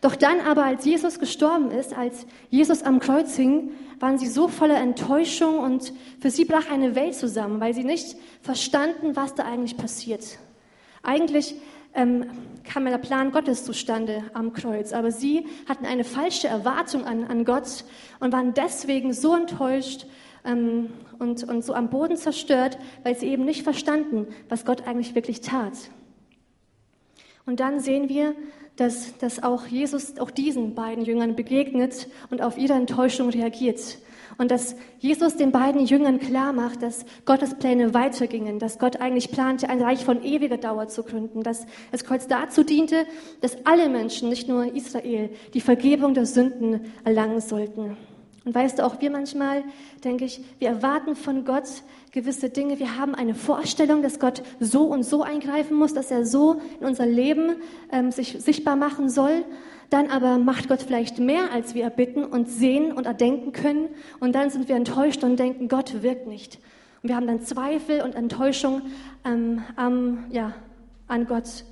Doch 0.00 0.16
dann 0.16 0.40
aber, 0.40 0.64
als 0.64 0.84
Jesus 0.84 1.18
gestorben 1.18 1.70
ist, 1.70 1.96
als 1.96 2.26
Jesus 2.48 2.82
am 2.82 3.00
Kreuz 3.00 3.36
hing, 3.36 3.70
waren 3.98 4.16
sie 4.16 4.28
so 4.28 4.48
voller 4.48 4.78
Enttäuschung 4.78 5.58
und 5.58 5.92
für 6.20 6.30
sie 6.30 6.46
brach 6.46 6.70
eine 6.70 6.94
Welt 6.94 7.14
zusammen, 7.14 7.60
weil 7.60 7.74
sie 7.74 7.84
nicht 7.84 8.16
verstanden, 8.40 9.14
was 9.14 9.34
da 9.34 9.44
eigentlich 9.44 9.76
passiert. 9.76 10.38
Eigentlich 11.02 11.54
ähm, 11.94 12.26
kam 12.64 12.86
der 12.86 12.96
Plan 12.98 13.30
Gottes 13.30 13.64
zustande 13.64 14.24
am 14.32 14.54
Kreuz, 14.54 14.92
aber 14.92 15.10
sie 15.10 15.46
hatten 15.68 15.84
eine 15.84 16.04
falsche 16.04 16.48
Erwartung 16.48 17.04
an, 17.04 17.24
an 17.24 17.44
Gott 17.44 17.84
und 18.20 18.32
waren 18.32 18.54
deswegen 18.54 19.12
so 19.12 19.34
enttäuscht 19.34 20.06
ähm, 20.44 20.90
und, 21.18 21.44
und 21.44 21.62
so 21.62 21.74
am 21.74 21.90
Boden 21.90 22.16
zerstört, 22.16 22.78
weil 23.02 23.16
sie 23.16 23.26
eben 23.26 23.44
nicht 23.44 23.64
verstanden, 23.64 24.28
was 24.48 24.64
Gott 24.64 24.86
eigentlich 24.86 25.14
wirklich 25.14 25.42
tat. 25.42 25.74
Und 27.44 27.60
dann 27.60 27.80
sehen 27.80 28.08
wir, 28.08 28.34
dass, 28.80 29.16
dass 29.18 29.42
auch 29.42 29.66
Jesus 29.66 30.18
auch 30.18 30.30
diesen 30.30 30.74
beiden 30.74 31.04
Jüngern 31.04 31.36
begegnet 31.36 32.08
und 32.30 32.40
auf 32.40 32.56
ihre 32.56 32.72
Enttäuschung 32.72 33.28
reagiert. 33.28 33.98
Und 34.38 34.50
dass 34.50 34.74
Jesus 35.00 35.36
den 35.36 35.52
beiden 35.52 35.84
Jüngern 35.84 36.18
klar 36.18 36.54
macht, 36.54 36.82
dass 36.82 37.04
Gottes 37.26 37.54
Pläne 37.56 37.92
weitergingen, 37.92 38.58
dass 38.58 38.78
Gott 38.78 38.96
eigentlich 38.96 39.30
plante, 39.30 39.68
ein 39.68 39.82
Reich 39.82 40.02
von 40.02 40.24
ewiger 40.24 40.56
Dauer 40.56 40.88
zu 40.88 41.02
gründen, 41.02 41.42
dass 41.42 41.66
das 41.92 42.04
Kreuz 42.04 42.26
dazu 42.26 42.64
diente, 42.64 43.04
dass 43.42 43.66
alle 43.66 43.90
Menschen, 43.90 44.30
nicht 44.30 44.48
nur 44.48 44.74
Israel, 44.74 45.28
die 45.52 45.60
Vergebung 45.60 46.14
der 46.14 46.24
Sünden 46.24 46.92
erlangen 47.04 47.40
sollten. 47.40 47.98
Und 48.44 48.54
weißt 48.54 48.78
du, 48.78 48.86
auch 48.86 49.00
wir 49.00 49.10
manchmal, 49.10 49.64
denke 50.02 50.24
ich, 50.24 50.40
wir 50.58 50.68
erwarten 50.68 51.14
von 51.14 51.44
Gott 51.44 51.64
gewisse 52.10 52.48
Dinge. 52.48 52.78
Wir 52.78 52.98
haben 52.98 53.14
eine 53.14 53.34
Vorstellung, 53.34 54.02
dass 54.02 54.18
Gott 54.18 54.42
so 54.58 54.84
und 54.84 55.02
so 55.02 55.22
eingreifen 55.22 55.76
muss, 55.76 55.92
dass 55.92 56.10
er 56.10 56.24
so 56.24 56.60
in 56.80 56.86
unser 56.86 57.06
Leben 57.06 57.56
ähm, 57.92 58.10
sich 58.10 58.36
sichtbar 58.40 58.76
machen 58.76 59.10
soll. 59.10 59.44
Dann 59.90 60.08
aber 60.08 60.38
macht 60.38 60.68
Gott 60.68 60.82
vielleicht 60.82 61.18
mehr, 61.18 61.52
als 61.52 61.74
wir 61.74 61.84
erbitten 61.84 62.24
und 62.24 62.48
sehen 62.48 62.92
und 62.92 63.06
erdenken 63.06 63.52
können. 63.52 63.88
Und 64.20 64.34
dann 64.34 64.48
sind 64.48 64.68
wir 64.68 64.76
enttäuscht 64.76 65.22
und 65.22 65.38
denken, 65.38 65.68
Gott 65.68 66.02
wirkt 66.02 66.26
nicht. 66.26 66.58
Und 67.02 67.08
wir 67.08 67.16
haben 67.16 67.26
dann 67.26 67.42
Zweifel 67.42 68.02
und 68.02 68.14
Enttäuschung 68.14 68.82
ähm, 69.24 69.62
am, 69.76 70.26
ja, 70.30 70.54
an 71.08 71.26
Gott. 71.26 71.64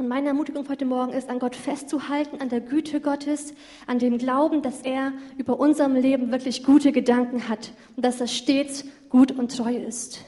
Und 0.00 0.08
meine 0.08 0.28
Ermutigung 0.28 0.66
heute 0.70 0.86
Morgen 0.86 1.12
ist, 1.12 1.28
an 1.28 1.38
Gott 1.38 1.54
festzuhalten, 1.54 2.40
an 2.40 2.48
der 2.48 2.62
Güte 2.62 3.02
Gottes, 3.02 3.52
an 3.86 3.98
dem 3.98 4.16
Glauben, 4.16 4.62
dass 4.62 4.80
er 4.80 5.12
über 5.36 5.60
unserem 5.60 5.94
Leben 5.94 6.32
wirklich 6.32 6.64
gute 6.64 6.90
Gedanken 6.90 7.50
hat 7.50 7.72
und 7.96 8.06
dass 8.06 8.18
er 8.18 8.26
stets 8.26 8.86
gut 9.10 9.30
und 9.30 9.54
treu 9.54 9.76
ist. 9.76 10.24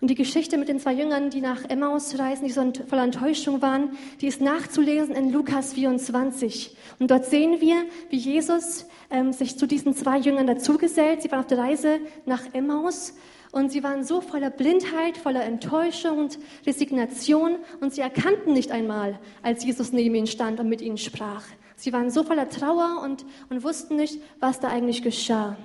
Und 0.00 0.10
die 0.10 0.14
Geschichte 0.14 0.58
mit 0.58 0.68
den 0.68 0.78
zwei 0.78 0.92
Jüngern, 0.92 1.30
die 1.30 1.40
nach 1.40 1.64
Emmaus 1.68 2.16
reisen, 2.20 2.46
die 2.46 2.52
so 2.52 2.72
voller 2.86 3.02
Enttäuschung 3.02 3.60
waren, 3.62 3.98
die 4.20 4.28
ist 4.28 4.40
nachzulesen 4.40 5.16
in 5.16 5.32
Lukas 5.32 5.72
24. 5.72 6.76
Und 7.00 7.10
dort 7.10 7.24
sehen 7.24 7.60
wir, 7.60 7.74
wie 8.10 8.18
Jesus 8.18 8.86
ähm, 9.10 9.32
sich 9.32 9.58
zu 9.58 9.66
diesen 9.66 9.96
zwei 9.96 10.18
Jüngern 10.18 10.46
dazugesellt. 10.46 11.20
Sie 11.20 11.32
waren 11.32 11.40
auf 11.40 11.48
der 11.48 11.58
Reise 11.58 11.98
nach 12.26 12.42
Emmaus 12.52 13.14
und 13.54 13.70
sie 13.70 13.84
waren 13.84 14.02
so 14.02 14.20
voller 14.20 14.50
Blindheit, 14.50 15.16
voller 15.16 15.44
Enttäuschung 15.44 16.18
und 16.18 16.40
Resignation 16.66 17.58
und 17.80 17.94
sie 17.94 18.00
erkannten 18.00 18.52
nicht 18.52 18.72
einmal, 18.72 19.20
als 19.42 19.64
Jesus 19.64 19.92
neben 19.92 20.16
ihnen 20.16 20.26
stand 20.26 20.58
und 20.58 20.68
mit 20.68 20.80
ihnen 20.80 20.98
sprach. 20.98 21.44
Sie 21.76 21.92
waren 21.92 22.10
so 22.10 22.24
voller 22.24 22.48
Trauer 22.48 23.00
und, 23.04 23.24
und 23.50 23.62
wussten 23.62 23.94
nicht, 23.94 24.20
was 24.40 24.58
da 24.58 24.68
eigentlich 24.68 25.02
geschah. 25.02 25.56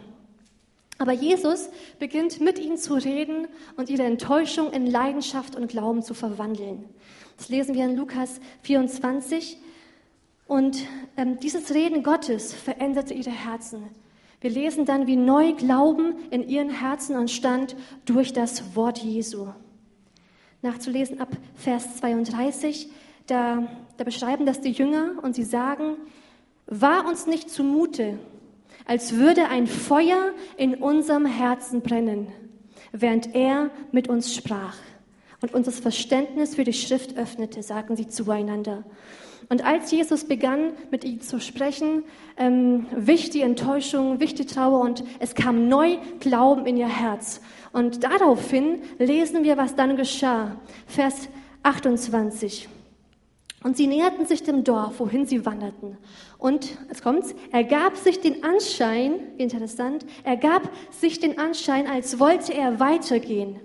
Aber 0.99 1.13
Jesus 1.13 1.69
beginnt 1.97 2.39
mit 2.39 2.60
ihnen 2.60 2.78
zu 2.78 2.93
reden 2.93 3.47
und 3.75 3.89
ihre 3.89 4.04
Enttäuschung 4.04 4.71
in 4.71 4.86
Leidenschaft 4.86 5.56
und 5.56 5.67
Glauben 5.67 6.04
zu 6.04 6.13
verwandeln. 6.13 6.86
Das 7.38 7.49
lesen 7.49 7.73
wir 7.73 7.86
in 7.86 7.95
Lukas 7.95 8.39
24, 8.62 9.58
Und 10.45 10.78
ähm, 11.17 11.39
dieses 11.39 11.73
Reden 11.73 12.04
Gottes 12.04 12.54
veränderte 12.54 13.15
ihre 13.15 13.32
Herzen. 13.32 13.89
Wir 14.41 14.49
lesen 14.49 14.86
dann, 14.86 15.06
wie 15.06 15.17
neu 15.17 15.54
Glauben 15.54 16.13
in 16.30 16.47
ihren 16.47 16.69
Herzen 16.69 17.15
entstand 17.15 17.75
durch 18.06 18.32
das 18.32 18.75
Wort 18.75 18.99
Jesu. 18.99 19.47
Nachzulesen 20.62 21.19
ab 21.19 21.30
Vers 21.56 21.97
32, 21.97 22.89
da, 23.28 23.67
da 23.97 24.04
beschreiben 24.04 24.45
das 24.45 24.62
die 24.62 24.71
Jünger 24.71 25.13
und 25.21 25.36
sie 25.36 25.43
sagen, 25.43 25.97
war 26.67 27.06
uns 27.08 27.28
nicht 27.28 27.49
zumute, 27.49 28.19
als 28.86 29.15
würde 29.15 29.49
ein 29.49 29.67
Feuer 29.67 30.32
in 30.58 30.75
unserem 30.75 31.25
Herzen 31.25 31.82
brennen, 31.82 32.28
während 32.91 33.36
er 33.36 33.71
mit 33.91 34.08
uns 34.08 34.34
sprach 34.34 34.75
und 35.41 35.54
uns 35.54 35.65
das 35.65 35.80
Verständnis 35.80 36.56
für 36.56 36.63
die 36.63 36.73
Schrift 36.73 37.17
öffnete, 37.17 37.63
sagen 37.63 37.95
sie 37.95 38.08
zueinander. 38.08 38.84
Und 39.49 39.65
als 39.65 39.89
Jesus 39.89 40.25
begann, 40.25 40.73
mit 40.91 41.03
ihnen 41.03 41.21
zu 41.21 41.39
sprechen, 41.39 42.03
ähm, 42.38 42.85
wich 42.95 43.31
die 43.31 43.41
Enttäuschung, 43.41 44.19
wich 44.19 44.35
die 44.35 44.45
Trauer 44.45 44.81
und 44.81 45.03
es 45.19 45.33
kam 45.33 45.67
neu 45.67 45.97
Glauben 46.19 46.67
in 46.67 46.77
ihr 46.77 46.88
Herz. 46.88 47.41
Und 47.73 48.03
daraufhin 48.03 48.83
lesen 48.99 49.43
wir, 49.43 49.57
was 49.57 49.75
dann 49.75 49.97
geschah. 49.97 50.55
Vers 50.85 51.29
28. 51.63 52.69
Und 53.63 53.75
sie 53.75 53.88
näherten 53.88 54.25
sich 54.25 54.43
dem 54.43 54.63
Dorf, 54.63 54.99
wohin 54.99 55.25
sie 55.25 55.45
wanderten. 55.45 55.97
Und, 56.38 56.77
jetzt 56.88 57.03
kommt's, 57.03 57.35
er 57.51 57.63
gab 57.63 57.97
sich 57.97 58.21
den 58.21 58.43
Anschein, 58.43 59.13
interessant, 59.38 60.05
er 60.23 60.38
gab 60.38 60.69
sich 60.91 61.19
den 61.19 61.38
Anschein, 61.38 61.88
als 61.88 62.19
wollte 62.19 62.53
er 62.53 62.79
weitergehen. 62.79 63.59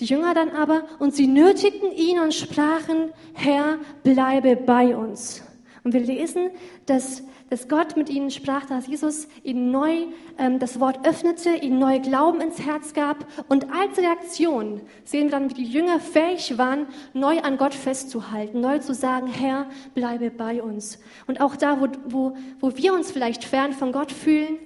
Die 0.00 0.06
Jünger 0.06 0.32
dann 0.32 0.50
aber, 0.50 0.84
und 0.98 1.14
sie 1.14 1.26
nötigten 1.26 1.92
ihn 1.92 2.18
und 2.18 2.34
sprachen, 2.34 3.12
Herr, 3.34 3.78
bleibe 4.02 4.56
bei 4.56 4.96
uns. 4.96 5.42
Und 5.84 5.92
wir 5.92 6.00
lesen, 6.00 6.50
dass, 6.86 7.22
dass 7.50 7.68
Gott 7.68 7.98
mit 7.98 8.08
ihnen 8.08 8.30
sprach, 8.30 8.64
dass 8.64 8.86
Jesus 8.86 9.28
ihnen 9.42 9.70
neu 9.70 10.06
ähm, 10.38 10.58
das 10.58 10.80
Wort 10.80 11.06
öffnete, 11.06 11.50
ihnen 11.50 11.78
neu 11.78 12.00
Glauben 12.00 12.40
ins 12.40 12.60
Herz 12.60 12.94
gab. 12.94 13.26
Und 13.48 13.72
als 13.74 13.98
Reaktion 13.98 14.80
sehen 15.04 15.24
wir 15.24 15.32
dann, 15.32 15.50
wie 15.50 15.54
die 15.54 15.64
Jünger 15.64 16.00
fähig 16.00 16.56
waren, 16.56 16.86
neu 17.12 17.40
an 17.40 17.58
Gott 17.58 17.74
festzuhalten, 17.74 18.60
neu 18.60 18.78
zu 18.78 18.94
sagen, 18.94 19.26
Herr, 19.26 19.66
bleibe 19.94 20.30
bei 20.30 20.62
uns. 20.62 20.98
Und 21.26 21.42
auch 21.42 21.56
da, 21.56 21.78
wo, 21.78 21.88
wo, 22.06 22.36
wo 22.60 22.76
wir 22.76 22.94
uns 22.94 23.10
vielleicht 23.10 23.44
fern 23.44 23.74
von 23.74 23.92
Gott 23.92 24.12
fühlen, 24.12 24.58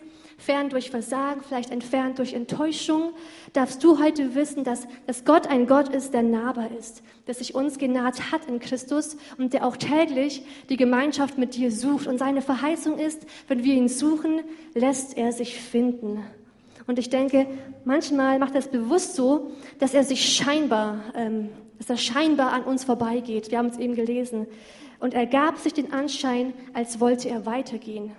fern 0.44 0.68
durch 0.68 0.90
Versagen, 0.90 1.42
vielleicht 1.42 1.70
entfernt 1.70 2.18
durch 2.18 2.34
Enttäuschung, 2.34 3.12
darfst 3.52 3.82
du 3.82 4.02
heute 4.02 4.34
wissen, 4.34 4.64
dass, 4.64 4.86
dass 5.06 5.24
Gott 5.24 5.46
ein 5.46 5.66
Gott 5.66 5.88
ist, 5.88 6.12
der 6.12 6.22
nahbar 6.22 6.70
ist, 6.78 7.02
der 7.26 7.34
sich 7.34 7.54
uns 7.54 7.78
genaht 7.78 8.32
hat 8.32 8.46
in 8.46 8.60
Christus 8.60 9.16
und 9.38 9.52
der 9.52 9.66
auch 9.66 9.76
täglich 9.76 10.42
die 10.68 10.76
Gemeinschaft 10.76 11.38
mit 11.38 11.54
dir 11.56 11.70
sucht. 11.70 12.06
Und 12.06 12.18
seine 12.18 12.42
Verheißung 12.42 12.98
ist, 12.98 13.26
wenn 13.48 13.64
wir 13.64 13.74
ihn 13.74 13.88
suchen, 13.88 14.40
lässt 14.74 15.16
er 15.16 15.32
sich 15.32 15.58
finden. 15.58 16.22
Und 16.86 16.98
ich 16.98 17.08
denke, 17.08 17.46
manchmal 17.84 18.38
macht 18.38 18.52
er 18.52 18.58
es 18.58 18.68
bewusst 18.68 19.14
so, 19.14 19.50
dass 19.78 19.94
er 19.94 20.04
sich 20.04 20.36
scheinbar, 20.36 21.00
ähm, 21.14 21.48
dass 21.78 21.88
er 21.88 21.96
scheinbar 21.96 22.52
an 22.52 22.64
uns 22.64 22.84
vorbeigeht. 22.84 23.50
Wir 23.50 23.58
haben 23.58 23.68
es 23.68 23.78
eben 23.78 23.94
gelesen. 23.94 24.46
Und 25.00 25.14
er 25.14 25.26
gab 25.26 25.58
sich 25.58 25.72
den 25.72 25.92
Anschein, 25.92 26.52
als 26.74 27.00
wollte 27.00 27.30
er 27.30 27.46
weitergehen. 27.46 28.12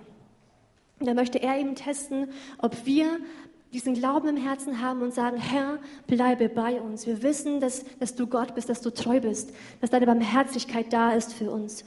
Da 1.00 1.14
möchte 1.14 1.42
er 1.42 1.58
eben 1.58 1.74
testen, 1.74 2.28
ob 2.58 2.86
wir 2.86 3.18
diesen 3.72 3.94
Glauben 3.94 4.28
im 4.28 4.36
Herzen 4.36 4.80
haben 4.80 5.02
und 5.02 5.12
sagen, 5.12 5.36
Herr, 5.36 5.78
bleibe 6.06 6.48
bei 6.48 6.80
uns. 6.80 7.06
Wir 7.06 7.22
wissen, 7.22 7.60
dass, 7.60 7.84
dass 7.98 8.14
du 8.14 8.26
Gott 8.26 8.54
bist, 8.54 8.68
dass 8.68 8.80
du 8.80 8.90
treu 8.90 9.20
bist, 9.20 9.52
dass 9.80 9.90
deine 9.90 10.06
Barmherzigkeit 10.06 10.92
da 10.92 11.12
ist 11.12 11.34
für 11.34 11.50
uns. 11.50 11.84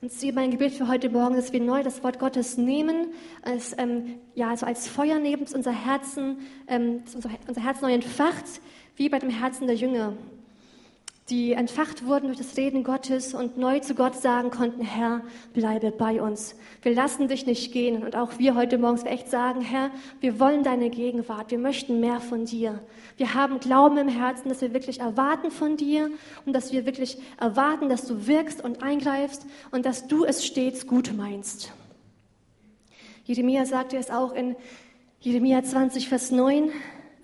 Und 0.00 0.12
es 0.12 0.34
mein 0.34 0.50
Gebet 0.50 0.74
für 0.74 0.88
heute 0.88 1.10
Morgen, 1.10 1.34
dass 1.34 1.52
wir 1.52 1.60
neu 1.60 1.82
das 1.82 2.02
Wort 2.04 2.18
Gottes 2.18 2.56
nehmen, 2.56 3.08
als, 3.42 3.76
ähm, 3.78 4.18
ja, 4.34 4.50
also 4.50 4.64
als 4.64 4.88
Feuer 4.88 5.18
neben 5.18 5.44
unser 5.52 5.72
Herzen, 5.72 6.38
ähm, 6.68 7.02
unser 7.14 7.62
Herz 7.62 7.80
neu 7.80 7.92
entfacht, 7.92 8.44
wie 8.96 9.08
bei 9.08 9.18
dem 9.18 9.30
Herzen 9.30 9.66
der 9.66 9.76
Jünger 9.76 10.14
die 11.30 11.52
entfacht 11.52 12.06
wurden 12.06 12.28
durch 12.28 12.38
das 12.38 12.56
Reden 12.56 12.84
Gottes 12.84 13.34
und 13.34 13.58
neu 13.58 13.80
zu 13.80 13.94
Gott 13.94 14.16
sagen 14.16 14.50
konnten, 14.50 14.82
Herr, 14.82 15.20
bleibe 15.52 15.90
bei 15.90 16.22
uns. 16.22 16.54
Wir 16.80 16.94
lassen 16.94 17.28
dich 17.28 17.44
nicht 17.44 17.70
gehen. 17.72 18.02
Und 18.02 18.16
auch 18.16 18.38
wir 18.38 18.54
heute 18.54 18.78
morgens 18.78 19.04
echt 19.04 19.28
sagen, 19.30 19.60
Herr, 19.60 19.90
wir 20.20 20.40
wollen 20.40 20.62
deine 20.62 20.88
Gegenwart. 20.88 21.50
Wir 21.50 21.58
möchten 21.58 22.00
mehr 22.00 22.20
von 22.20 22.46
dir. 22.46 22.80
Wir 23.18 23.34
haben 23.34 23.60
Glauben 23.60 23.98
im 23.98 24.08
Herzen, 24.08 24.48
dass 24.48 24.62
wir 24.62 24.72
wirklich 24.72 25.00
erwarten 25.00 25.50
von 25.50 25.76
dir 25.76 26.10
und 26.46 26.54
dass 26.54 26.72
wir 26.72 26.86
wirklich 26.86 27.18
erwarten, 27.38 27.90
dass 27.90 28.06
du 28.06 28.26
wirkst 28.26 28.64
und 28.64 28.82
eingreifst 28.82 29.44
und 29.70 29.84
dass 29.84 30.06
du 30.06 30.24
es 30.24 30.46
stets 30.46 30.86
gut 30.86 31.12
meinst. 31.14 31.72
Jeremia 33.24 33.66
sagte 33.66 33.98
es 33.98 34.10
auch 34.10 34.32
in 34.32 34.56
Jeremia 35.20 35.62
20, 35.62 36.08
Vers 36.08 36.30
9. 36.30 36.70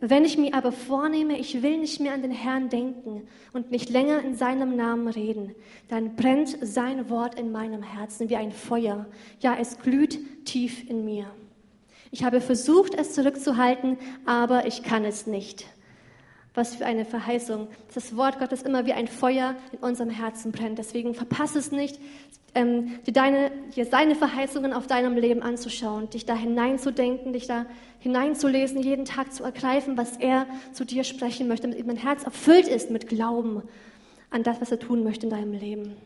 Wenn 0.06 0.26
ich 0.26 0.36
mir 0.36 0.52
aber 0.52 0.70
vornehme, 0.70 1.38
ich 1.38 1.62
will 1.62 1.78
nicht 1.78 1.98
mehr 1.98 2.12
an 2.12 2.20
den 2.20 2.30
Herrn 2.30 2.68
denken 2.68 3.26
und 3.54 3.70
nicht 3.70 3.88
länger 3.88 4.22
in 4.22 4.34
seinem 4.34 4.76
Namen 4.76 5.08
reden, 5.08 5.54
dann 5.88 6.14
brennt 6.14 6.58
sein 6.60 7.08
Wort 7.08 7.40
in 7.40 7.50
meinem 7.50 7.82
Herzen 7.82 8.28
wie 8.28 8.36
ein 8.36 8.52
Feuer. 8.52 9.06
Ja, 9.40 9.56
es 9.58 9.78
glüht 9.78 10.44
tief 10.44 10.90
in 10.90 11.06
mir. 11.06 11.24
Ich 12.10 12.22
habe 12.22 12.42
versucht, 12.42 12.94
es 12.94 13.14
zurückzuhalten, 13.14 13.96
aber 14.26 14.66
ich 14.66 14.82
kann 14.82 15.06
es 15.06 15.26
nicht. 15.26 15.64
Was 16.54 16.76
für 16.76 16.86
eine 16.86 17.04
Verheißung. 17.04 17.66
Das 17.94 18.16
Wort 18.16 18.38
Gottes 18.38 18.62
immer 18.62 18.86
wie 18.86 18.92
ein 18.92 19.08
Feuer 19.08 19.56
in 19.72 19.78
unserem 19.78 20.10
Herzen 20.10 20.52
brennt. 20.52 20.78
Deswegen 20.78 21.14
verpasse 21.14 21.58
es 21.58 21.72
nicht, 21.72 21.98
ähm, 22.54 23.00
dir, 23.06 23.12
deine, 23.12 23.50
dir 23.74 23.86
seine 23.86 24.14
Verheißungen 24.14 24.72
auf 24.72 24.86
deinem 24.86 25.16
Leben 25.16 25.42
anzuschauen, 25.42 26.10
dich 26.10 26.24
da 26.24 26.36
hineinzudenken, 26.36 27.32
dich 27.32 27.48
da 27.48 27.66
hineinzulesen, 27.98 28.80
jeden 28.80 29.04
Tag 29.04 29.32
zu 29.32 29.42
ergreifen, 29.42 29.96
was 29.96 30.16
er 30.16 30.46
zu 30.72 30.84
dir 30.84 31.02
sprechen 31.02 31.48
möchte, 31.48 31.68
damit 31.68 31.88
dein 31.88 31.96
Herz 31.96 32.22
erfüllt 32.22 32.68
ist 32.68 32.90
mit 32.90 33.08
Glauben 33.08 33.62
an 34.30 34.44
das, 34.44 34.60
was 34.60 34.70
er 34.70 34.78
tun 34.78 35.02
möchte 35.02 35.26
in 35.26 35.30
deinem 35.30 35.52
Leben. 35.52 35.96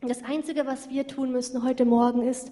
Und 0.00 0.08
das 0.08 0.24
Einzige, 0.24 0.66
was 0.66 0.88
wir 0.88 1.06
tun 1.06 1.30
müssen 1.30 1.62
heute 1.62 1.84
Morgen, 1.84 2.26
ist, 2.26 2.50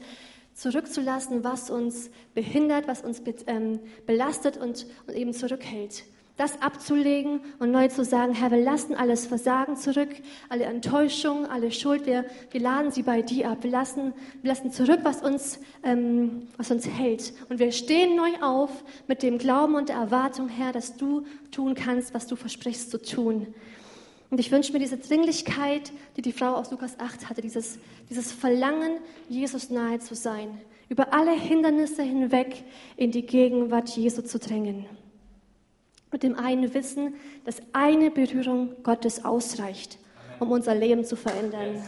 zurückzulassen, 0.52 1.42
was 1.42 1.70
uns 1.70 2.10
behindert, 2.34 2.86
was 2.86 3.00
uns 3.02 3.22
ähm, 3.46 3.80
belastet 4.04 4.58
und, 4.58 4.86
und 5.06 5.16
eben 5.16 5.32
zurückhält 5.32 6.04
das 6.40 6.62
abzulegen 6.62 7.40
und 7.58 7.70
neu 7.70 7.88
zu 7.88 8.02
sagen, 8.02 8.32
Herr, 8.32 8.50
wir 8.50 8.62
lassen 8.62 8.94
alles 8.94 9.26
Versagen 9.26 9.76
zurück, 9.76 10.08
alle 10.48 10.64
Enttäuschung, 10.64 11.44
alle 11.44 11.70
Schuld, 11.70 12.06
wir, 12.06 12.24
wir 12.50 12.60
laden 12.62 12.90
sie 12.90 13.02
bei 13.02 13.20
dir 13.20 13.50
ab. 13.50 13.58
Wir 13.60 13.70
lassen, 13.70 14.14
wir 14.40 14.48
lassen 14.48 14.72
zurück, 14.72 15.00
was 15.02 15.20
uns, 15.20 15.60
ähm, 15.84 16.48
was 16.56 16.70
uns 16.70 16.88
hält. 16.88 17.34
Und 17.50 17.58
wir 17.58 17.72
stehen 17.72 18.16
neu 18.16 18.30
auf 18.40 18.70
mit 19.06 19.22
dem 19.22 19.36
Glauben 19.36 19.74
und 19.74 19.90
der 19.90 19.96
Erwartung, 19.96 20.48
Herr, 20.48 20.72
dass 20.72 20.96
du 20.96 21.26
tun 21.50 21.74
kannst, 21.74 22.14
was 22.14 22.26
du 22.26 22.36
versprichst 22.36 22.90
zu 22.90 23.02
tun. 23.02 23.46
Und 24.30 24.40
ich 24.40 24.50
wünsche 24.50 24.72
mir 24.72 24.78
diese 24.78 24.96
Dringlichkeit, 24.96 25.92
die 26.16 26.22
die 26.22 26.32
Frau 26.32 26.54
aus 26.54 26.70
Lukas 26.70 26.98
8 26.98 27.28
hatte, 27.28 27.42
dieses, 27.42 27.78
dieses 28.08 28.32
Verlangen, 28.32 28.92
Jesus 29.28 29.68
nahe 29.68 29.98
zu 29.98 30.14
sein, 30.14 30.58
über 30.88 31.12
alle 31.12 31.32
Hindernisse 31.32 32.02
hinweg 32.02 32.64
in 32.96 33.10
die 33.10 33.26
Gegenwart 33.26 33.90
Jesu 33.90 34.22
zu 34.22 34.38
drängen 34.38 34.86
mit 36.12 36.22
dem 36.22 36.36
einen 36.36 36.72
Wissen, 36.74 37.14
dass 37.44 37.62
eine 37.72 38.10
Berührung 38.10 38.82
Gottes 38.82 39.24
ausreicht, 39.24 39.98
um 40.38 40.50
unser 40.50 40.74
Leben 40.74 41.04
zu 41.04 41.16
verändern. 41.16 41.82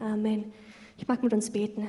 Amen. 0.00 0.52
Ich 0.96 1.06
mag 1.06 1.22
mit 1.22 1.32
uns 1.32 1.50
beten. 1.50 1.88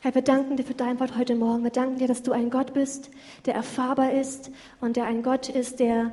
Herr, 0.00 0.14
wir 0.14 0.22
danken 0.22 0.56
dir 0.56 0.64
für 0.64 0.74
dein 0.74 1.00
Wort 1.00 1.16
heute 1.16 1.34
Morgen. 1.34 1.64
Wir 1.64 1.70
danken 1.70 1.98
dir, 1.98 2.06
dass 2.06 2.22
du 2.22 2.32
ein 2.32 2.50
Gott 2.50 2.74
bist, 2.74 3.10
der 3.46 3.54
erfahrbar 3.54 4.12
ist 4.12 4.50
und 4.80 4.96
der 4.96 5.04
ein 5.06 5.22
Gott 5.22 5.48
ist, 5.48 5.80
der 5.80 6.12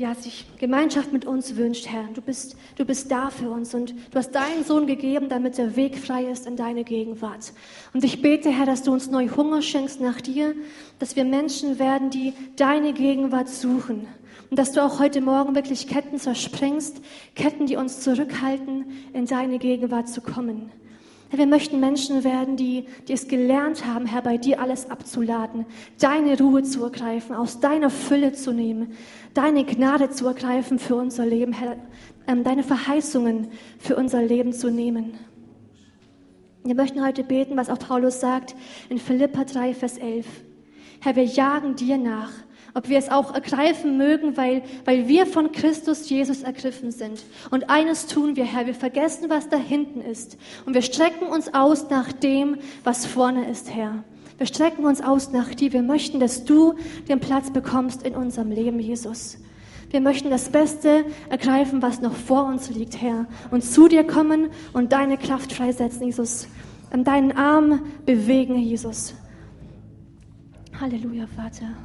ja, 0.00 0.14
sich 0.14 0.46
Gemeinschaft 0.56 1.12
mit 1.12 1.26
uns 1.26 1.56
wünscht, 1.56 1.86
Herr. 1.86 2.04
Du 2.14 2.22
bist, 2.22 2.56
du 2.76 2.86
bist 2.86 3.10
da 3.10 3.28
für 3.28 3.50
uns 3.50 3.74
und 3.74 3.90
du 3.90 4.14
hast 4.18 4.34
deinen 4.34 4.64
Sohn 4.64 4.86
gegeben, 4.86 5.28
damit 5.28 5.58
der 5.58 5.76
Weg 5.76 5.98
frei 5.98 6.24
ist 6.24 6.46
in 6.46 6.56
deine 6.56 6.84
Gegenwart. 6.84 7.52
Und 7.92 8.02
ich 8.02 8.22
bete, 8.22 8.48
Herr, 8.48 8.64
dass 8.64 8.82
du 8.82 8.94
uns 8.94 9.10
neu 9.10 9.28
Hunger 9.28 9.60
schenkst 9.60 10.00
nach 10.00 10.22
dir, 10.22 10.54
dass 10.98 11.16
wir 11.16 11.26
Menschen 11.26 11.78
werden, 11.78 12.08
die 12.08 12.32
deine 12.56 12.94
Gegenwart 12.94 13.50
suchen. 13.50 14.08
Und 14.48 14.58
dass 14.58 14.72
du 14.72 14.82
auch 14.82 15.00
heute 15.00 15.20
Morgen 15.20 15.54
wirklich 15.54 15.86
Ketten 15.86 16.18
zersprengst, 16.18 17.02
Ketten, 17.34 17.66
die 17.66 17.76
uns 17.76 18.00
zurückhalten, 18.00 18.86
in 19.12 19.26
deine 19.26 19.58
Gegenwart 19.58 20.08
zu 20.08 20.22
kommen. 20.22 20.72
Herr, 21.30 21.38
wir 21.38 21.46
möchten 21.46 21.78
Menschen 21.78 22.24
werden, 22.24 22.56
die, 22.56 22.86
die 23.06 23.12
es 23.12 23.28
gelernt 23.28 23.86
haben, 23.86 24.04
Herr, 24.04 24.20
bei 24.20 24.36
dir 24.36 24.60
alles 24.60 24.90
abzuladen, 24.90 25.64
deine 26.00 26.36
Ruhe 26.36 26.64
zu 26.64 26.82
ergreifen, 26.82 27.36
aus 27.36 27.60
deiner 27.60 27.88
Fülle 27.88 28.32
zu 28.32 28.52
nehmen, 28.52 28.94
deine 29.32 29.64
Gnade 29.64 30.10
zu 30.10 30.26
ergreifen 30.26 30.80
für 30.80 30.96
unser 30.96 31.24
Leben, 31.24 31.52
Herr, 31.52 31.76
ähm, 32.26 32.42
deine 32.42 32.64
Verheißungen 32.64 33.48
für 33.78 33.94
unser 33.94 34.22
Leben 34.22 34.52
zu 34.52 34.70
nehmen. 34.70 35.14
Wir 36.64 36.74
möchten 36.74 37.04
heute 37.04 37.22
beten, 37.22 37.56
was 37.56 37.70
auch 37.70 37.78
Paulus 37.78 38.18
sagt 38.18 38.56
in 38.88 38.98
Philippa 38.98 39.44
3, 39.44 39.72
Vers 39.72 39.98
11. 39.98 40.26
Herr, 41.00 41.14
wir 41.14 41.24
jagen 41.24 41.76
dir 41.76 41.96
nach 41.96 42.32
ob 42.74 42.88
wir 42.88 42.98
es 42.98 43.10
auch 43.10 43.34
ergreifen 43.34 43.96
mögen, 43.96 44.36
weil, 44.36 44.62
weil 44.84 45.08
wir 45.08 45.26
von 45.26 45.52
Christus 45.52 46.08
Jesus 46.08 46.42
ergriffen 46.42 46.90
sind. 46.90 47.24
Und 47.50 47.70
eines 47.70 48.06
tun 48.06 48.36
wir, 48.36 48.44
Herr, 48.44 48.66
wir 48.66 48.74
vergessen, 48.74 49.28
was 49.28 49.48
da 49.48 49.56
hinten 49.56 50.00
ist. 50.00 50.36
Und 50.66 50.74
wir 50.74 50.82
strecken 50.82 51.26
uns 51.26 51.52
aus 51.54 51.90
nach 51.90 52.12
dem, 52.12 52.58
was 52.84 53.06
vorne 53.06 53.48
ist, 53.48 53.74
Herr. 53.74 54.04
Wir 54.38 54.46
strecken 54.46 54.86
uns 54.86 55.02
aus 55.02 55.32
nach 55.32 55.54
dir. 55.54 55.72
Wir 55.72 55.82
möchten, 55.82 56.18
dass 56.18 56.44
du 56.44 56.74
den 57.08 57.20
Platz 57.20 57.50
bekommst 57.50 58.02
in 58.04 58.14
unserem 58.14 58.50
Leben, 58.50 58.80
Jesus. 58.80 59.38
Wir 59.90 60.00
möchten 60.00 60.30
das 60.30 60.48
Beste 60.48 61.04
ergreifen, 61.28 61.82
was 61.82 62.00
noch 62.00 62.14
vor 62.14 62.46
uns 62.46 62.70
liegt, 62.70 63.02
Herr. 63.02 63.26
Und 63.50 63.64
zu 63.64 63.88
dir 63.88 64.04
kommen 64.04 64.48
und 64.72 64.92
deine 64.92 65.18
Kraft 65.18 65.52
freisetzen, 65.52 66.06
Jesus. 66.06 66.46
Deinen 66.90 67.32
Arm 67.32 67.82
bewegen, 68.06 68.56
Jesus. 68.56 69.14
Halleluja, 70.80 71.26
Vater. 71.26 71.76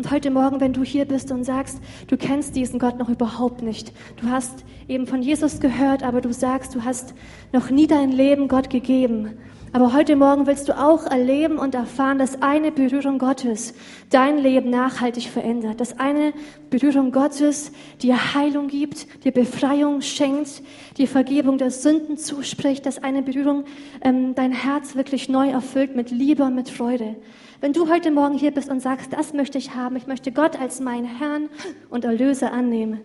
Und 0.00 0.10
heute 0.10 0.30
Morgen, 0.30 0.62
wenn 0.62 0.72
du 0.72 0.82
hier 0.82 1.04
bist 1.04 1.30
und 1.30 1.44
sagst, 1.44 1.78
du 2.06 2.16
kennst 2.16 2.56
diesen 2.56 2.78
Gott 2.78 2.98
noch 2.98 3.10
überhaupt 3.10 3.60
nicht, 3.60 3.92
du 4.16 4.30
hast 4.30 4.64
eben 4.88 5.06
von 5.06 5.20
Jesus 5.20 5.60
gehört, 5.60 6.02
aber 6.02 6.22
du 6.22 6.32
sagst, 6.32 6.74
du 6.74 6.84
hast 6.84 7.12
noch 7.52 7.68
nie 7.68 7.86
dein 7.86 8.10
Leben 8.10 8.48
Gott 8.48 8.70
gegeben. 8.70 9.36
Aber 9.72 9.92
heute 9.92 10.16
Morgen 10.16 10.48
willst 10.48 10.68
du 10.68 10.76
auch 10.76 11.06
erleben 11.06 11.56
und 11.56 11.76
erfahren, 11.76 12.18
dass 12.18 12.42
eine 12.42 12.72
Berührung 12.72 13.20
Gottes 13.20 13.72
dein 14.10 14.36
Leben 14.38 14.68
nachhaltig 14.68 15.28
verändert. 15.28 15.78
Dass 15.78 15.96
eine 15.96 16.32
Berührung 16.70 17.12
Gottes 17.12 17.70
dir 18.02 18.34
Heilung 18.34 18.66
gibt, 18.66 19.24
dir 19.24 19.30
Befreiung 19.30 20.00
schenkt, 20.00 20.62
dir 20.98 21.06
Vergebung 21.06 21.56
der 21.56 21.70
Sünden 21.70 22.18
zuspricht. 22.18 22.84
Dass 22.84 23.00
eine 23.00 23.22
Berührung 23.22 23.62
ähm, 24.00 24.34
dein 24.34 24.50
Herz 24.50 24.96
wirklich 24.96 25.28
neu 25.28 25.50
erfüllt 25.50 25.94
mit 25.94 26.10
Liebe 26.10 26.42
und 26.42 26.56
mit 26.56 26.68
Freude. 26.68 27.14
Wenn 27.60 27.72
du 27.72 27.88
heute 27.88 28.10
Morgen 28.10 28.36
hier 28.36 28.50
bist 28.50 28.70
und 28.70 28.80
sagst, 28.80 29.12
das 29.12 29.34
möchte 29.34 29.58
ich 29.58 29.76
haben, 29.76 29.94
ich 29.94 30.08
möchte 30.08 30.32
Gott 30.32 30.60
als 30.60 30.80
meinen 30.80 31.06
Herrn 31.06 31.48
und 31.90 32.04
Erlöser 32.04 32.52
annehmen, 32.52 33.02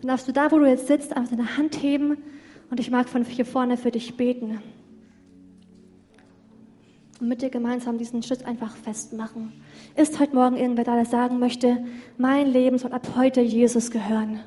dann 0.00 0.08
darfst 0.08 0.26
du 0.26 0.32
da, 0.32 0.50
wo 0.50 0.58
du 0.58 0.66
jetzt 0.66 0.88
sitzt, 0.88 1.16
einfach 1.16 1.36
deine 1.36 1.56
Hand 1.56 1.80
heben 1.80 2.16
und 2.70 2.80
ich 2.80 2.90
mag 2.90 3.08
von 3.08 3.24
hier 3.24 3.46
vorne 3.46 3.76
für 3.76 3.92
dich 3.92 4.16
beten. 4.16 4.60
Und 7.20 7.28
mit 7.28 7.42
dir 7.42 7.50
gemeinsam 7.50 7.98
diesen 7.98 8.22
Schritt 8.22 8.44
einfach 8.46 8.76
festmachen. 8.76 9.52
Ist 9.96 10.20
heute 10.20 10.34
Morgen 10.34 10.56
irgendwer 10.56 10.84
da, 10.84 10.94
der 10.94 11.04
sagen 11.04 11.38
möchte, 11.38 11.84
mein 12.16 12.46
Leben 12.46 12.78
soll 12.78 12.92
ab 12.92 13.08
heute 13.16 13.40
Jesus 13.40 13.90
gehören? 13.90 14.40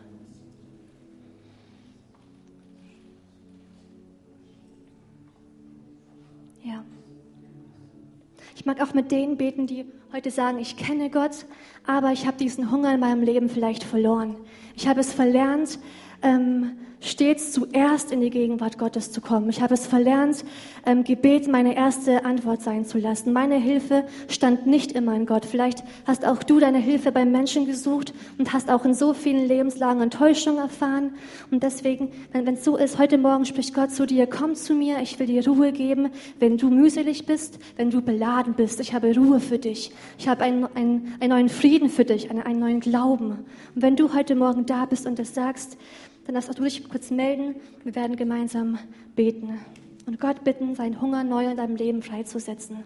Ich 8.62 8.68
mag 8.68 8.80
auch 8.80 8.94
mit 8.94 9.10
denen 9.10 9.38
beten, 9.38 9.66
die 9.66 9.86
heute 10.14 10.30
sagen, 10.30 10.60
ich 10.60 10.78
kenne 10.78 11.10
Gott, 11.10 11.48
aber 11.88 12.12
ich 12.12 12.28
habe 12.28 12.38
diesen 12.38 12.70
Hunger 12.70 12.94
in 12.94 13.00
meinem 13.00 13.24
Leben 13.24 13.50
vielleicht 13.50 13.84
verloren. 13.84 14.36
Ich 14.76 14.88
habe 14.88 15.00
es 15.00 15.12
verlernt, 15.12 15.80
ähm, 16.22 16.74
stets 17.02 17.52
zuerst 17.52 18.12
in 18.12 18.22
die 18.22 18.30
Gegenwart 18.30 18.78
Gottes 18.78 19.12
zu 19.12 19.22
kommen. 19.22 19.50
Ich 19.50 19.62
habe 19.62 19.74
es 19.74 19.88
verlernt, 19.88 20.46
ähm, 20.86 21.04
Gebet 21.04 21.48
meine 21.48 21.76
erste 21.76 22.24
Antwort 22.26 22.62
sein 22.62 22.86
zu 22.86 23.00
lassen. 23.00 23.34
Meine 23.34 23.56
Hilfe 23.56 24.06
stand 24.28 24.68
nicht 24.68 24.92
immer 24.92 25.16
in 25.16 25.26
Gott. 25.26 25.46
Vielleicht 25.46 25.84
hast 26.06 26.26
auch 26.26 26.44
du 26.44 26.60
deine 26.60 26.78
Hilfe 26.78 27.12
beim 27.12 27.32
Menschen 27.32 27.66
gesucht 27.66 28.14
und 28.38 28.54
hast 28.54 28.70
auch 28.70 28.86
in 28.86 28.94
so 28.94 29.14
vielen 29.14 29.48
Lebenslagen 29.48 30.02
Enttäuschung 30.02 30.58
erfahren. 30.58 31.16
Und 31.50 31.64
deswegen, 31.64 32.12
wenn 32.32 32.54
es 32.54 32.64
so 32.64 32.78
ist, 32.78 33.00
heute 33.00 33.18
Morgen 33.18 33.46
spricht 33.46 33.74
Gott 33.74 33.92
zu 33.92 34.06
dir, 34.06 34.28
komm 34.28 34.54
zu 34.56 34.76
mir, 34.76 35.00
ich 35.02 35.20
will 35.20 35.28
dir 35.28 35.46
Ruhe 35.48 35.72
geben, 35.72 36.10
wenn 36.40 36.58
du 36.58 36.70
mühselig 36.70 37.26
bist, 37.26 37.60
wenn 37.78 37.90
du 37.90 38.02
beladen 38.02 38.54
bist. 38.54 38.80
Ich 38.80 38.94
habe 38.94 39.16
Ruhe 39.16 39.40
für 39.40 39.58
dich. 39.58 39.92
Ich 40.20 40.28
habe 40.28 40.44
einen, 40.44 40.68
einen, 40.76 41.16
einen 41.20 41.30
neuen 41.30 41.50
Frieden 41.50 41.90
für 41.90 42.06
dich, 42.06 42.30
einen, 42.30 42.44
einen 42.44 42.60
neuen 42.60 42.80
Glauben. 42.80 43.32
Und 43.76 43.82
wenn 43.82 43.96
du 43.96 44.14
heute 44.14 44.36
Morgen 44.36 44.68
da 44.68 44.86
bist 44.86 45.08
und 45.08 45.18
das 45.18 45.34
sagst, 45.34 45.78
dann 46.26 46.36
darfst 46.36 46.50
auch 46.50 46.56
du 46.56 46.64
dich 46.64 46.88
kurz 46.88 47.12
melden. 47.12 47.56
Wir 47.84 47.96
werden 47.96 48.16
gemeinsam 48.16 48.78
beten 49.16 49.60
und 50.06 50.20
Gott 50.20 50.44
bitten, 50.44 50.76
seinen 50.76 51.02
Hunger 51.02 51.24
neu 51.24 51.50
in 51.50 51.58
deinem 51.58 51.76
Leben 51.76 52.02
freizusetzen. 52.02 52.84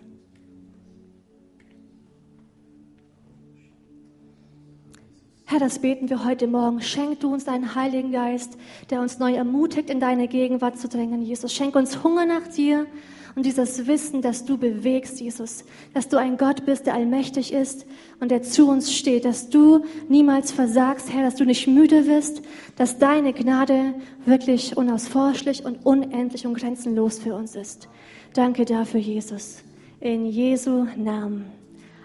Herr, 5.47 5.59
das 5.59 5.79
beten 5.79 6.09
wir 6.09 6.25
heute 6.25 6.47
Morgen. 6.47 6.81
Schenk 6.81 7.19
du 7.19 7.31
uns 7.31 7.45
deinen 7.45 7.75
Heiligen 7.75 8.11
Geist, 8.11 8.57
der 8.89 8.99
uns 8.99 9.19
neu 9.19 9.35
ermutigt, 9.35 9.89
in 9.91 9.99
deine 9.99 10.27
Gegenwart 10.27 10.79
zu 10.79 10.87
drängen, 10.87 11.21
Jesus. 11.21 11.53
Schenk 11.53 11.75
uns 11.75 12.03
Hunger 12.03 12.25
nach 12.25 12.47
dir 12.47 12.87
und 13.35 13.45
dieses 13.45 13.85
Wissen, 13.85 14.21
dass 14.21 14.45
du 14.45 14.57
bewegst, 14.57 15.19
Jesus, 15.19 15.65
dass 15.93 16.07
du 16.07 16.17
ein 16.17 16.37
Gott 16.37 16.65
bist, 16.65 16.85
der 16.85 16.93
allmächtig 16.93 17.51
ist 17.51 17.85
und 18.21 18.31
der 18.31 18.43
zu 18.43 18.69
uns 18.69 18.93
steht, 18.93 19.25
dass 19.25 19.49
du 19.49 19.83
niemals 20.07 20.53
versagst, 20.53 21.11
Herr, 21.11 21.23
dass 21.23 21.35
du 21.35 21.43
nicht 21.43 21.67
müde 21.67 22.07
wirst, 22.07 22.41
dass 22.77 22.97
deine 22.97 23.33
Gnade 23.33 23.95
wirklich 24.25 24.77
unausforschlich 24.77 25.65
und 25.65 25.85
unendlich 25.85 26.47
und 26.47 26.53
grenzenlos 26.53 27.19
für 27.19 27.35
uns 27.35 27.55
ist. 27.55 27.89
Danke 28.33 28.63
dafür, 28.63 29.01
Jesus. 29.01 29.63
In 29.99 30.25
Jesu 30.25 30.87
Namen. 30.95 31.45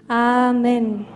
Amen. 0.09 1.07